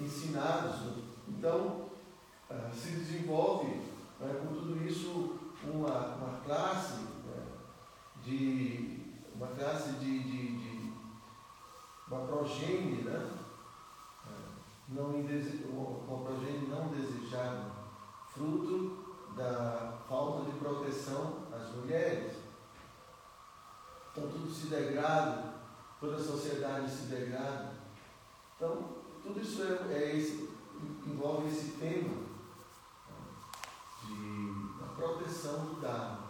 ensinados. 0.00 0.92
Então 1.28 1.86
ah, 2.48 2.70
se 2.72 2.90
desenvolve 2.92 3.66
né, 4.20 4.40
com 4.40 4.54
tudo 4.54 4.86
isso 4.86 5.36
uma, 5.64 6.14
uma 6.14 6.40
classe 6.44 7.00
né, 7.26 7.46
de 8.24 9.00
uma 9.34 9.48
classe 9.48 9.94
de, 9.94 10.22
de, 10.22 10.56
de 10.56 10.92
uma 12.08 12.20
progênie, 12.26 13.02
né? 13.02 13.32
Não 14.88 15.10
uma 15.10 16.24
progênie 16.24 16.68
não 16.68 16.88
desejada, 16.88 17.72
fruto 18.32 19.04
da 19.36 19.98
falta 20.08 20.48
de 20.48 20.58
proteção 20.58 21.38
às 21.52 21.74
mulheres. 21.74 22.45
Então 24.16 24.30
tudo 24.30 24.50
se 24.50 24.68
degrada, 24.68 25.54
toda 26.00 26.16
a 26.16 26.24
sociedade 26.24 26.90
se 26.90 27.06
degrada. 27.06 27.74
Então, 28.56 28.96
tudo 29.22 29.40
isso 29.40 29.62
é, 29.62 29.92
é 29.92 30.16
esse, 30.16 30.48
envolve 31.06 31.48
esse 31.48 31.72
tema 31.72 32.26
proteção 34.96 35.66
do 35.66 35.80
dado. 35.80 36.24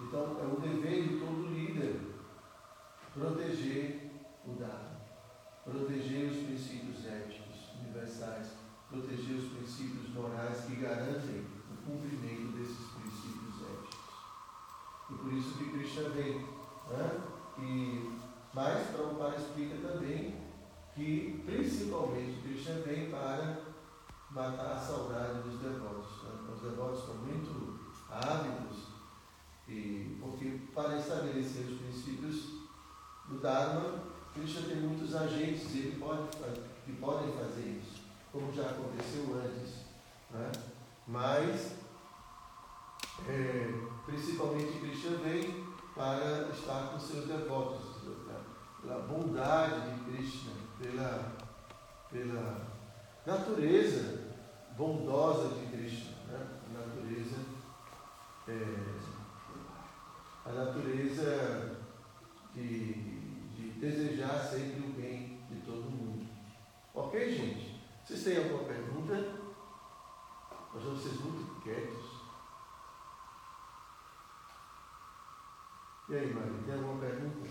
Então, 0.00 0.38
é 0.40 0.44
o 0.44 0.60
dever 0.60 1.06
de 1.06 1.20
todo 1.20 1.52
líder 1.52 2.00
proteger 3.12 4.10
o 4.46 4.54
dado, 4.54 4.96
proteger 5.64 6.30
os 6.30 6.46
princípios 6.46 7.04
éticos 7.04 7.74
universais, 7.80 8.52
proteger 8.88 9.36
os 9.36 9.52
princípios 9.52 10.08
morais 10.14 10.64
que 10.64 10.76
garantem 10.76 11.44
o 11.70 11.76
cumprimento 11.84 12.56
desses 12.56 12.86
princípios 12.92 13.62
éticos. 13.62 14.00
E 15.10 15.14
por 15.14 15.32
isso 15.32 15.58
que 15.58 15.70
Krishna 15.70 16.08
vem. 16.10 16.59
Né? 16.90 17.20
E, 17.58 18.18
mas 18.52 18.88
Prabhupada 18.88 19.36
explica 19.36 19.76
também 19.86 20.36
que, 20.94 21.42
principalmente, 21.46 22.40
Krishna 22.42 22.80
vem 22.80 23.10
para 23.10 23.60
matar 24.30 24.72
a 24.72 24.78
saudade 24.78 25.42
dos 25.42 25.60
devotos. 25.60 26.22
Né? 26.24 26.52
Os 26.54 26.60
devotos 26.60 27.00
estão 27.00 27.14
muito 27.16 27.80
hábitos, 28.10 28.88
e, 29.68 30.18
porque 30.20 30.60
para 30.74 30.98
estabelecer 30.98 31.66
os 31.66 31.78
princípios 31.80 32.60
do 33.28 33.38
Dharma, 33.38 34.10
Krishna 34.34 34.62
tem 34.62 34.80
muitos 34.80 35.14
agentes 35.14 35.74
ele 35.74 35.96
pode, 35.98 36.22
que 36.84 36.92
podem 36.94 37.32
fazer 37.32 37.80
isso, 37.80 38.02
como 38.32 38.52
já 38.52 38.70
aconteceu 38.70 39.34
antes. 39.34 39.84
Né? 40.30 40.50
Mas, 41.06 41.72
é, 43.28 43.72
principalmente 44.06 44.78
Krishna 44.80 45.18
vem 45.18 45.69
para 45.94 46.48
estar 46.50 46.90
com 46.90 46.98
seus 46.98 47.26
devotos, 47.26 48.00
pela 48.80 49.00
bondade 49.00 49.90
de 49.90 50.04
Krishna, 50.04 50.52
pela, 50.80 51.36
pela 52.10 52.66
natureza 53.26 54.20
bondosa 54.76 55.54
de 55.54 55.66
Krishna, 55.66 56.16
né? 56.28 56.60
natureza 56.72 57.36
é, 58.48 59.00
a 60.44 60.52
natureza 60.52 61.76
de, 62.54 62.94
de 63.54 63.70
desejar 63.78 64.38
sempre 64.40 64.80
o 64.80 64.92
bem 64.92 65.40
de 65.50 65.60
todo 65.60 65.90
mundo. 65.90 66.26
Ok, 66.94 67.30
gente? 67.30 67.80
Vocês 68.04 68.24
têm 68.24 68.38
alguma 68.38 68.64
pergunta? 68.64 69.14
Nós 70.74 70.82
vamos 70.82 71.02
ser 71.02 71.14
muito 71.20 71.60
quietos. 71.62 72.09
E 76.10 76.16
aí, 76.16 76.34
Maria, 76.34 76.52
tem 76.66 76.74
alguma 76.74 77.00
pergunta? 77.00 77.48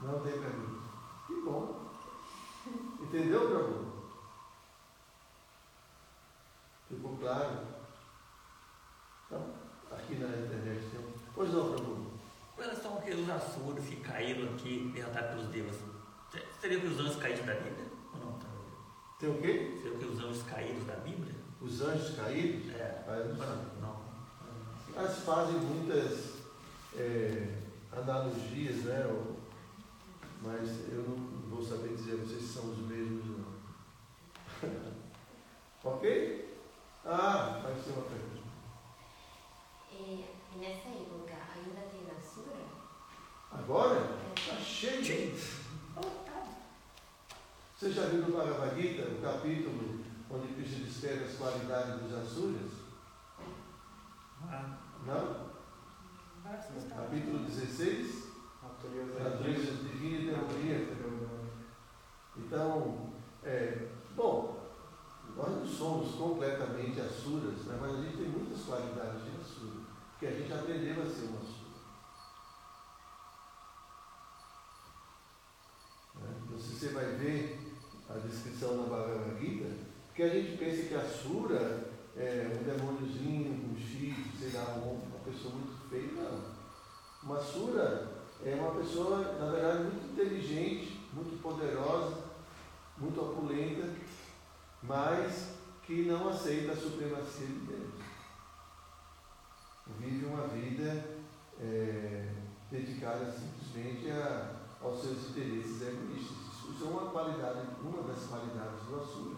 Não 0.00 0.20
tem 0.20 0.32
pergunta. 0.32 0.88
Que 1.26 1.40
bom. 1.40 1.90
Entendeu, 3.00 3.48
Prabhu? 3.48 3.92
Ficou 6.90 7.16
claro? 7.16 7.66
Então, 9.24 9.54
aqui 9.90 10.16
na 10.16 10.28
internet 10.28 10.90
tem 10.90 11.00
um. 11.00 11.14
Pois 11.34 11.50
não, 11.50 11.72
Prabhu. 11.72 12.12
Com 12.54 12.60
relação 12.60 12.98
àqueles 12.98 13.30
assuros 13.30 13.86
que 13.86 13.96
caíram 13.96 14.52
aqui, 14.52 14.90
derrotados 14.92 15.30
pelos 15.30 15.46
deuses, 15.46 15.80
seria 16.60 16.78
que 16.78 16.86
os 16.88 17.00
anjos 17.00 17.16
caídos 17.16 17.46
da 17.46 17.54
Bíblia? 17.54 17.93
Tem 19.18 19.30
o 19.30 19.40
quê? 19.40 19.78
Seria 19.80 19.98
que 19.98 20.04
os 20.04 20.18
anjos 20.18 20.42
caídos 20.42 20.86
da 20.86 20.96
Bíblia? 20.96 21.34
Os 21.60 21.80
anjos 21.80 22.16
caídos? 22.16 22.74
É. 22.74 23.04
Ah, 23.06 23.12
eu 23.12 23.28
não 23.28 23.36
sei. 23.36 23.46
Não. 23.80 24.04
Elas 24.96 25.18
fazem 25.20 25.56
muitas 25.56 26.34
é, 26.96 27.58
analogias, 27.92 28.84
né? 28.84 29.06
Mas 30.42 30.68
eu 30.90 31.02
não 31.02 31.16
vou 31.48 31.64
saber 31.64 31.94
dizer 31.96 32.16
vocês 32.16 32.42
se 32.42 32.54
são 32.54 32.70
os 32.70 32.78
mesmos 32.78 33.24
não. 33.26 33.44
ok? 35.92 36.58
Ah, 37.04 37.60
vai 37.62 37.74
ser 37.74 37.90
uma 37.92 38.02
pergunta. 38.02 38.34
E 39.90 40.24
nessa 40.56 40.88
época 40.88 41.34
ainda 41.54 41.80
tem 41.90 42.02
Asura? 42.10 42.66
Agora? 43.52 44.18
Está 44.36 44.56
cheio. 44.56 45.04
Cheio. 45.04 45.63
Você 47.76 47.90
já 47.90 48.06
viu 48.06 48.22
no 48.22 48.36
Bhagavad 48.36 48.80
Gita, 48.80 49.02
o 49.02 49.20
capítulo 49.20 49.98
onde 50.30 50.54
Krishna 50.54 50.84
descreve 50.84 51.24
as 51.24 51.36
qualidades 51.36 52.02
dos 52.02 52.14
Asuras? 52.14 52.70
Ah, 54.42 54.78
Não? 55.04 55.54
Capítulo 56.94 57.44
16, 57.44 58.28
natureza 58.62 59.72
divina 59.72 60.22
e 60.22 60.26
demoníaca. 60.26 60.94
Então, 62.36 63.12
é, 63.42 63.88
bom, 64.14 64.70
nós 65.36 65.48
não 65.48 65.66
somos 65.66 66.14
completamente 66.14 67.00
asuras, 67.00 67.64
né, 67.64 67.76
mas 67.80 67.94
a 67.94 68.02
gente 68.02 68.16
tem 68.16 68.28
muitas 68.28 68.62
qualidades 68.62 69.24
de 69.24 69.30
asura, 69.30 69.80
porque 70.10 70.26
a 70.26 70.30
gente 70.30 70.52
aprendeu 70.52 71.02
a 71.02 71.06
ser 71.06 71.24
uma 71.24 71.40
asura. 71.40 71.64
Né? 76.20 76.42
Então, 76.44 76.58
se 76.58 76.74
você 76.76 76.88
vai 76.90 77.06
ver 77.16 77.63
a 78.14 78.18
descrição 78.18 78.76
na 78.76 78.82
Bhagavad 78.88 79.40
Gita, 79.40 79.66
porque 80.06 80.22
a 80.22 80.28
gente 80.28 80.56
pensa 80.56 80.82
que 80.88 80.94
asura 80.94 81.92
é 82.16 82.46
um 82.60 82.62
demôniozinho 82.62 83.70
um 83.72 83.76
chifre, 83.76 84.24
sei 84.38 84.52
lá, 84.52 84.74
um- 84.76 85.02
uma 85.08 85.18
pessoa 85.24 85.54
muito 85.54 85.88
feia, 85.88 86.12
não. 86.12 86.54
Uma 87.24 87.38
asura 87.38 88.22
é 88.44 88.54
uma 88.54 88.70
pessoa, 88.80 89.18
na 89.38 89.50
verdade, 89.50 89.84
muito 89.84 90.12
inteligente, 90.12 91.00
muito 91.12 91.42
poderosa, 91.42 92.22
muito 92.98 93.20
opulenta, 93.20 93.88
mas 94.82 95.54
que 95.82 96.02
não 96.04 96.28
aceita 96.28 96.72
a 96.72 96.76
supremacia 96.76 97.46
de 97.46 97.52
Deus. 97.66 97.94
Vive 99.98 100.26
uma 100.26 100.46
vida 100.48 101.04
é, 101.60 102.28
dedicada 102.70 103.30
simplesmente 103.30 104.10
a, 104.10 104.56
aos 104.80 105.00
seus 105.00 105.30
interesses 105.30 105.82
egoístas. 105.82 106.43
Isso 106.70 106.84
é 106.84 106.88
uma 106.88 107.10
qualidade, 107.10 107.68
uma 107.82 108.02
das 108.02 108.24
qualidades 108.26 108.80
do 108.88 108.96
Asura. 109.00 109.36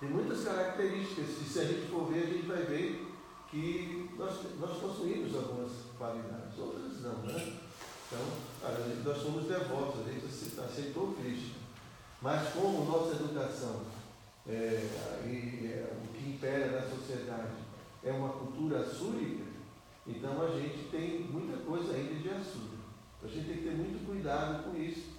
Tem 0.00 0.10
muitas 0.10 0.44
características, 0.44 1.28
e 1.40 1.44
se 1.44 1.58
a 1.60 1.64
gente 1.64 1.90
for 1.90 2.06
ver, 2.06 2.22
a 2.24 2.26
gente 2.26 2.46
vai 2.46 2.62
ver 2.64 3.06
que 3.50 4.10
nós, 4.18 4.34
nós 4.60 4.76
possuímos 4.78 5.34
algumas 5.34 5.72
qualidades, 5.96 6.58
outras 6.58 7.00
não, 7.00 7.14
né? 7.22 7.60
Então, 8.06 8.20
cara, 8.60 8.78
nós 9.04 9.16
somos 9.22 9.44
devotos, 9.46 10.06
a 10.06 10.10
gente 10.12 10.26
ace- 10.26 10.60
aceitou 10.60 11.14
Cristo. 11.14 11.56
Mas 12.20 12.52
como 12.52 12.84
nossa 12.84 13.12
educação 13.16 13.82
é, 14.46 14.88
e 15.24 15.66
é, 15.66 15.96
o 16.04 16.12
que 16.12 16.30
impera 16.30 16.80
na 16.80 16.88
sociedade 16.88 17.56
é 18.04 18.12
uma 18.12 18.28
cultura 18.30 18.80
assúrica, 18.80 19.44
então 20.06 20.42
a 20.42 20.48
gente 20.50 20.88
tem 20.90 21.20
muita 21.22 21.56
coisa 21.64 21.92
ainda 21.94 22.14
de 22.14 22.28
assura. 22.30 22.75
A 23.22 23.26
gente 23.26 23.46
tem 23.46 23.56
que 23.58 23.62
ter 23.64 23.74
muito 23.76 24.06
cuidado 24.06 24.64
com 24.64 24.76
isso, 24.76 25.16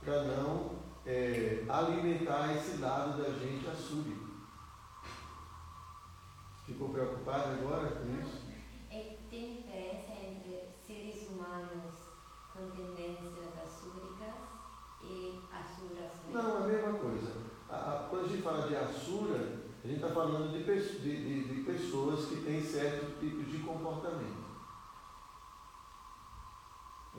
para 0.00 0.22
não 0.24 0.70
é, 1.06 1.64
alimentar 1.68 2.54
esse 2.54 2.76
lado 2.78 3.22
da 3.22 3.30
gente 3.30 3.66
assúrico. 3.68 4.26
Ficou 6.66 6.88
preocupado 6.90 7.52
agora 7.52 7.88
com 7.90 8.08
isso? 8.20 8.42
É, 8.90 9.16
tem 9.30 9.56
diferença 9.56 10.12
entre 10.12 10.68
seres 10.86 11.28
humanos 11.30 11.94
com 12.52 12.70
tendências 12.70 13.56
assúricas 13.62 14.34
e 15.02 15.42
mesmo? 15.52 16.32
Não, 16.32 16.58
é 16.58 16.64
a 16.64 16.66
mesma 16.66 16.92
coisa. 16.98 17.32
A- 17.68 17.74
a- 17.76 18.06
quando 18.10 18.24
a 18.24 18.28
gente 18.28 18.42
fala 18.42 18.66
de 18.68 18.76
Assura, 18.76 19.60
a 19.84 19.86
gente 19.86 20.02
está 20.02 20.08
falando 20.08 20.52
de, 20.52 20.64
de- 20.64 21.00
de- 21.00 21.54
de 21.54 21.62
pessoas 21.62 22.26
que 22.26 22.36
têm 22.42 22.60
certo 22.60 23.18
tipo 23.20 23.44
de 23.44 23.58
comportamento. 23.58 24.45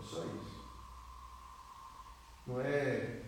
Só 0.08 0.24
isso. 0.24 0.58
Não 2.48 2.62
é 2.62 3.24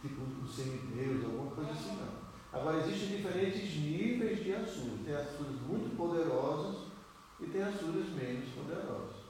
tipo 0.00 0.22
um 0.22 0.46
semideus, 0.46 1.24
alguma 1.24 1.50
coisa 1.50 1.72
assim, 1.72 1.96
não. 1.96 2.26
Agora, 2.52 2.78
existem 2.78 3.16
diferentes 3.16 3.76
níveis 3.76 4.44
de 4.44 4.54
Assuras. 4.54 5.00
Tem 5.04 5.14
Assuras 5.14 5.60
muito 5.66 5.96
poderosos 5.96 6.92
e 7.40 7.46
tem 7.46 7.62
Assuras 7.62 8.08
menos 8.10 8.48
poderosos. 8.50 9.26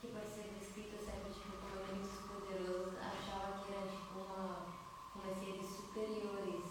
Que 0.00 0.08
pode 0.08 0.28
ser 0.28 0.54
descrito 0.58 1.02
sempre 1.02 1.32
tipo, 1.32 1.56
como 1.56 1.80
elementos 1.80 2.20
poderosos, 2.28 2.98
achava 3.00 3.64
que 3.64 3.72
era 3.72 3.86
tipo 3.88 4.20
uma, 4.20 4.66
como 5.14 5.34
seres 5.34 5.66
superiores. 5.66 6.64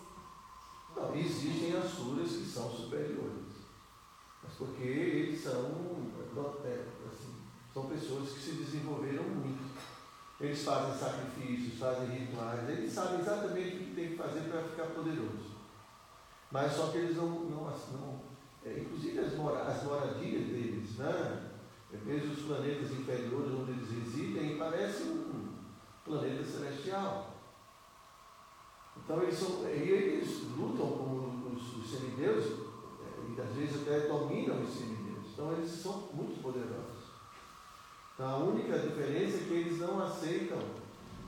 Não, 0.96 1.16
existem 1.16 1.76
asuras 1.76 2.30
que 2.30 2.46
são 2.46 2.70
superiores. 2.70 3.66
Mas 4.44 4.54
porque 4.54 4.84
eles 4.84 5.44
são, 5.44 6.14
é, 6.64 6.86
assim, 7.12 7.36
são 7.74 7.88
pessoas 7.88 8.30
que 8.30 8.40
se 8.40 8.52
desenvolveram 8.52 9.24
muito. 9.24 9.76
Eles 10.56 10.64
fazem 10.64 10.98
sacrifícios, 10.98 11.78
fazem 11.78 12.08
rituais, 12.08 12.70
eles 12.70 12.94
sabem 12.94 13.20
exatamente 13.20 13.76
o 13.76 13.80
que 13.80 13.94
tem 13.94 14.10
que 14.12 14.16
fazer 14.16 14.40
para 14.50 14.64
ficar 14.64 14.86
poderoso. 14.86 15.52
Mas 16.50 16.72
só 16.72 16.88
que 16.88 17.00
eles 17.00 17.18
não, 17.18 17.28
não, 17.28 17.64
não 17.66 18.22
é, 18.66 18.80
inclusive 18.80 19.20
as, 19.20 19.34
mora, 19.34 19.64
as 19.64 19.84
moradias 19.84 20.48
deles, 20.48 20.98
né? 20.98 21.52
Mesmo 22.06 22.32
os 22.32 22.44
planetas 22.44 22.90
inferiores 22.90 23.52
onde 23.52 23.72
eles 23.72 23.90
residem, 23.90 24.58
parecem 24.58 25.08
um 25.08 25.50
planeta 26.06 26.46
celestial. 26.46 27.36
Então 28.96 29.24
eles, 29.24 29.38
são, 29.38 29.68
eles 29.68 30.42
lutam 30.58 30.88
como 30.88 31.54
os, 31.54 31.78
os 31.80 31.92
semideuses, 31.92 32.60
eh, 33.02 33.36
e 33.36 33.42
às 33.42 33.54
vezes 33.54 33.82
até 33.82 34.08
dominam 34.08 34.62
os 34.62 34.70
semideuses. 34.70 35.34
Então 35.34 35.52
eles 35.52 35.70
são 35.70 36.10
muito 36.14 36.42
poderosos. 36.42 36.95
Então 38.16 38.28
a 38.30 38.38
única 38.38 38.80
diferença 38.80 39.38
é 39.38 39.44
que 39.46 39.54
eles 39.54 39.80
não 39.80 40.02
aceitam 40.02 40.58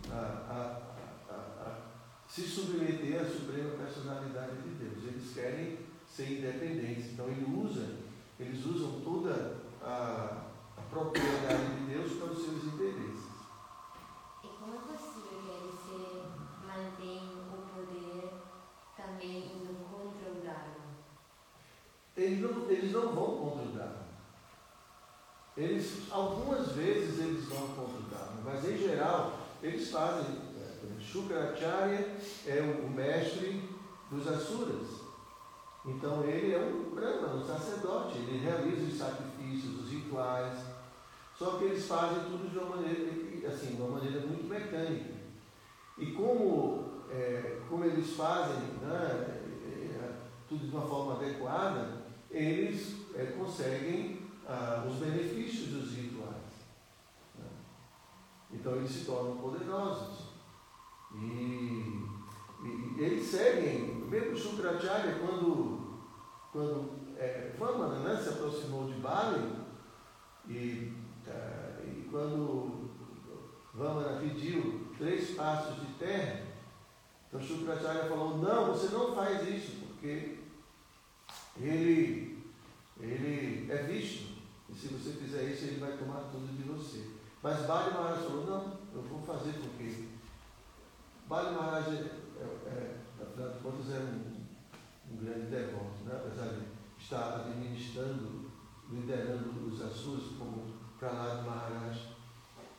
a, 0.10 0.16
a- 0.16 1.34
a- 1.34 1.80
se 2.28 2.44
submeter 2.44 3.22
à 3.22 3.26
suprema 3.26 3.72
personalidade 3.72 4.62
de 4.62 4.70
Deus. 4.70 5.04
Eles 5.04 5.34
querem 5.34 5.80
ser 6.08 6.40
independentes. 6.40 7.12
Então 7.12 7.28
eles 7.28 7.46
usam, 7.48 7.90
eles 8.40 8.66
usam 8.66 9.02
toda 9.02 9.58
a, 9.82 10.44
propriedade 10.90 11.76
de 11.76 11.94
Deus 11.94 12.14
para 12.14 12.32
os 12.32 12.42
seus 12.46 12.64
interesses. 12.66 13.28
E 14.44 14.48
como 14.48 14.76
é 14.76 14.80
possível 14.80 15.40
que 15.42 15.50
eles 15.50 15.76
se 15.76 16.22
o 17.52 17.68
poder 17.74 18.32
também 18.96 19.58
indo 19.58 19.86
contra 19.90 20.32
o 20.32 20.42
Dharma? 20.42 20.88
Eles 22.16 22.40
não, 22.40 22.70
eles 22.70 22.92
não 22.94 23.14
vão 23.14 23.38
contra 23.38 23.64
o 23.66 23.72
Dharma. 23.74 24.07
Eles, 25.58 26.04
algumas 26.12 26.72
vezes 26.74 27.20
eles 27.20 27.46
vão 27.46 27.68
contra 27.70 27.98
o 27.98 28.10
Dharma, 28.12 28.42
mas 28.46 28.64
em 28.64 28.78
geral 28.78 29.40
eles 29.64 29.90
fazem. 29.90 30.36
é, 30.56 31.02
Shukracharya 31.02 32.16
é 32.46 32.62
o, 32.62 32.90
mestre 32.90 33.64
dos 34.12 34.28
Asuras. 34.28 34.88
Então 35.84 36.24
ele 36.24 36.54
é 36.54 36.60
um 36.60 36.94
brahma, 36.94 37.36
um 37.36 37.46
sacerdote, 37.46 38.20
ele 38.20 38.38
realiza 38.38 38.86
os 38.86 38.98
sacrifícios, 38.98 39.82
os 39.82 39.90
rituais. 39.90 40.60
Só 41.36 41.58
que 41.58 41.66
eles 41.66 41.88
fazem 41.88 42.24
tudo 42.26 42.52
de 42.52 42.58
uma 42.58 42.76
maneira, 42.76 43.48
assim, 43.48 43.76
de 43.76 43.82
uma 43.82 43.98
maneira 43.98 44.20
muito 44.22 44.48
mecânica. 44.48 45.16
E 45.98 46.08
como, 46.12 47.04
é, 47.10 47.62
como 47.68 47.84
eles 47.84 48.16
fazem 48.16 48.58
né, 48.82 49.42
é, 49.66 50.12
tudo 50.48 50.68
de 50.68 50.76
uma 50.76 50.86
forma 50.86 51.14
adequada, 51.14 52.06
eles 52.30 52.98
é, 53.16 53.26
conseguem 53.38 54.27
ah, 54.48 54.86
os 54.88 54.96
benefícios 54.96 55.70
dos 55.70 55.94
rituais. 55.96 56.36
né? 57.38 57.46
Então 58.52 58.76
eles 58.76 58.90
se 58.92 59.06
tornam 59.06 59.38
poderosos. 59.38 60.28
E, 61.14 61.24
e- 62.64 62.96
eles 62.98 63.26
seguem, 63.26 63.96
mesmo 64.10 64.36
Shukracharya, 64.38 65.20
quando, 65.20 66.00
quando 66.52 66.92
é, 67.18 67.54
Vamana 67.58 68.00
né, 68.00 68.22
se 68.22 68.30
aproximou 68.30 68.88
de 68.88 69.00
Bali, 69.00 69.56
e, 70.48 70.94
ah, 71.28 71.82
e 71.84 72.08
quando 72.10 72.90
Vamana 73.74 74.20
pediu 74.20 74.88
três 74.98 75.32
passos 75.36 75.76
de 75.82 75.94
terra, 75.94 76.46
então 77.28 77.42
Shukracharya 77.42 78.06
falou, 78.06 78.38
não, 78.38 78.68
você 78.68 78.88
não 78.96 79.14
faz 79.14 79.48
isso, 79.48 79.78
porque 79.88 80.38
ele, 81.60 82.44
ele 83.00 83.72
é 83.72 83.84
visto. 83.84 84.37
Se 84.78 84.90
você 84.90 85.14
fizer 85.14 85.44
isso, 85.46 85.66
ele 85.66 85.80
vai 85.80 85.98
tomar 85.98 86.30
tudo 86.32 86.56
de 86.56 86.62
você. 86.62 87.10
Mas 87.42 87.66
Bali 87.66 87.94
Maharaj 87.96 88.24
falou, 88.24 88.46
não, 88.46 88.78
eu 88.94 89.02
vou 89.02 89.22
fazer 89.24 89.54
porque 89.54 90.10
Bali 91.28 91.56
Maharaj, 91.56 91.94
é, 91.96 92.44
é, 92.44 92.96
afinal 93.20 93.50
de 93.50 93.60
contas, 93.60 93.92
é 93.92 94.00
um, 94.00 95.14
um 95.14 95.18
grande 95.18 95.48
devoto, 95.48 96.04
né? 96.06 96.22
apesar 96.24 96.50
de 96.54 96.62
estar 97.04 97.38
administrando, 97.38 98.52
liderando 98.92 99.68
os 99.68 99.82
assuntos 99.82 100.38
como 100.38 100.74
Prahlad 101.00 101.44
Maharaj. 101.44 102.00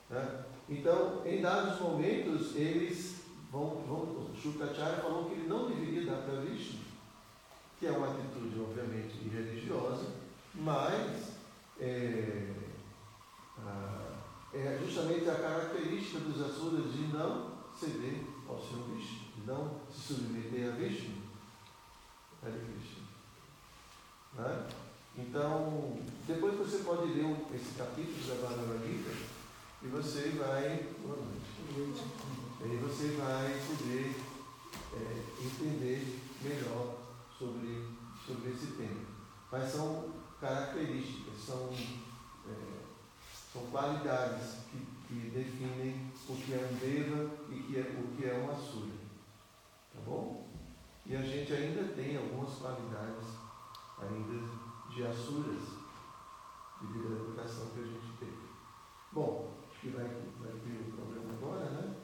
Né? 0.09 0.45
Então, 0.69 1.27
em 1.27 1.43
dados 1.43 1.81
momentos, 1.81 2.55
eles 2.55 3.23
vão, 3.51 3.83
vão 3.89 4.31
Shukracharya 4.41 5.03
falou 5.03 5.25
que 5.25 5.33
ele 5.33 5.49
não 5.49 5.69
deveria 5.69 6.07
dar 6.07 6.23
para 6.23 6.43
Vishnu, 6.43 6.79
que 7.81 7.87
é 7.87 7.91
uma 7.91 8.07
atitude, 8.07 8.61
obviamente, 8.61 9.29
religiosa, 9.29 10.07
mas 10.55 11.38
é, 11.81 12.55
é 14.55 14.79
justamente 14.85 15.29
a 15.29 15.35
característica 15.35 16.21
dos 16.21 16.43
Asuras 16.43 16.93
de 16.93 17.09
não 17.09 17.59
ceder 17.79 18.25
ao 18.49 18.59
seu 18.59 18.85
Vishnu, 18.85 19.19
de 19.37 19.47
não 19.47 19.81
se 19.91 20.15
submeter 20.15 20.69
a 20.69 20.77
Vishnu. 20.77 21.29
Hare 22.43 22.53
Krishna. 22.53 23.03
Né? 24.35 24.69
Então, 25.17 25.99
depois 26.27 26.57
você 26.57 26.85
pode 26.85 27.13
ler 27.13 27.37
esse 27.55 27.75
capítulo 27.77 28.19
da 28.29 28.49
Bhagavad 28.49 28.87
Gita 28.87 29.11
e 29.83 29.87
você 29.89 30.31
vai. 30.31 30.89
Boa 31.03 31.17
noite. 31.17 32.03
E 32.61 32.77
você 32.77 33.09
vai 33.17 33.61
poder 33.67 34.15
é, 34.95 35.45
entender 35.45 36.21
melhor 36.43 36.99
sobre, 37.37 37.87
sobre 38.25 38.51
esse 38.51 38.73
tema. 38.73 39.01
Mas 39.51 39.73
são 39.73 40.13
características, 40.41 41.35
são, 41.45 41.71
é, 41.73 42.81
são 43.53 43.63
qualidades 43.71 44.59
que, 44.71 44.79
que 45.07 45.31
definem 45.31 46.11
o 46.29 46.37
que 46.37 46.53
é 46.53 46.59
um 46.59 46.75
Deva 46.79 47.31
e 47.51 47.63
que 47.63 47.79
é, 47.79 47.83
o 47.83 48.17
que 48.17 48.25
é 48.27 48.35
um 48.35 48.51
Asura. 48.51 48.93
Tá 49.93 50.01
bom? 50.07 50.47
E 51.07 51.17
a 51.17 51.23
gente 51.23 51.53
ainda 51.53 51.93
tem 51.95 52.17
algumas 52.17 52.55
qualidades 52.57 53.27
ainda 53.99 54.47
de 54.91 55.07
Asuras, 55.07 55.63
devido 56.81 57.09
à 57.09 57.25
educação 57.25 57.71
que 57.71 57.81
a 57.81 57.85
gente 57.85 58.19
teve. 58.19 58.49
Bom, 59.13 59.55
acho 59.71 59.81
que 59.81 59.89
vai, 59.89 60.05
vai 60.05 60.53
ter 60.53 60.89
o 60.89 60.93
problema 60.93 61.33
agora, 61.33 61.71
né? 61.71 61.97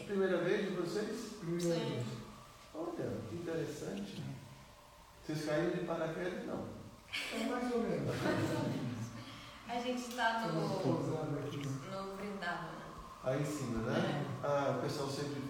A 0.00 0.04
primeira 0.04 0.38
vez 0.38 0.68
de 0.68 0.76
vocês? 0.76 1.36
Primeira 1.40 1.84
vez. 1.84 2.06
Olha, 2.74 3.20
que 3.28 3.36
interessante. 3.36 4.22
Vocês 5.32 5.46
caíram 5.46 5.70
de 5.70 5.86
paraquedas? 5.86 6.44
Não. 6.44 6.60
É 7.32 7.46
mais 7.46 7.72
ou 7.72 7.80
menos. 7.80 8.14
A 9.66 9.80
gente 9.80 10.02
está 10.10 10.40
no, 10.40 10.60
no 10.60 12.16
Vrindavana. 12.16 12.82
Aí 13.24 13.40
em 13.40 13.44
cima, 13.44 13.78
né? 13.90 14.26
Ah, 14.44 14.76
o 14.76 14.82
pessoal 14.82 15.08
sempre 15.08 15.40
vê. 15.40 15.42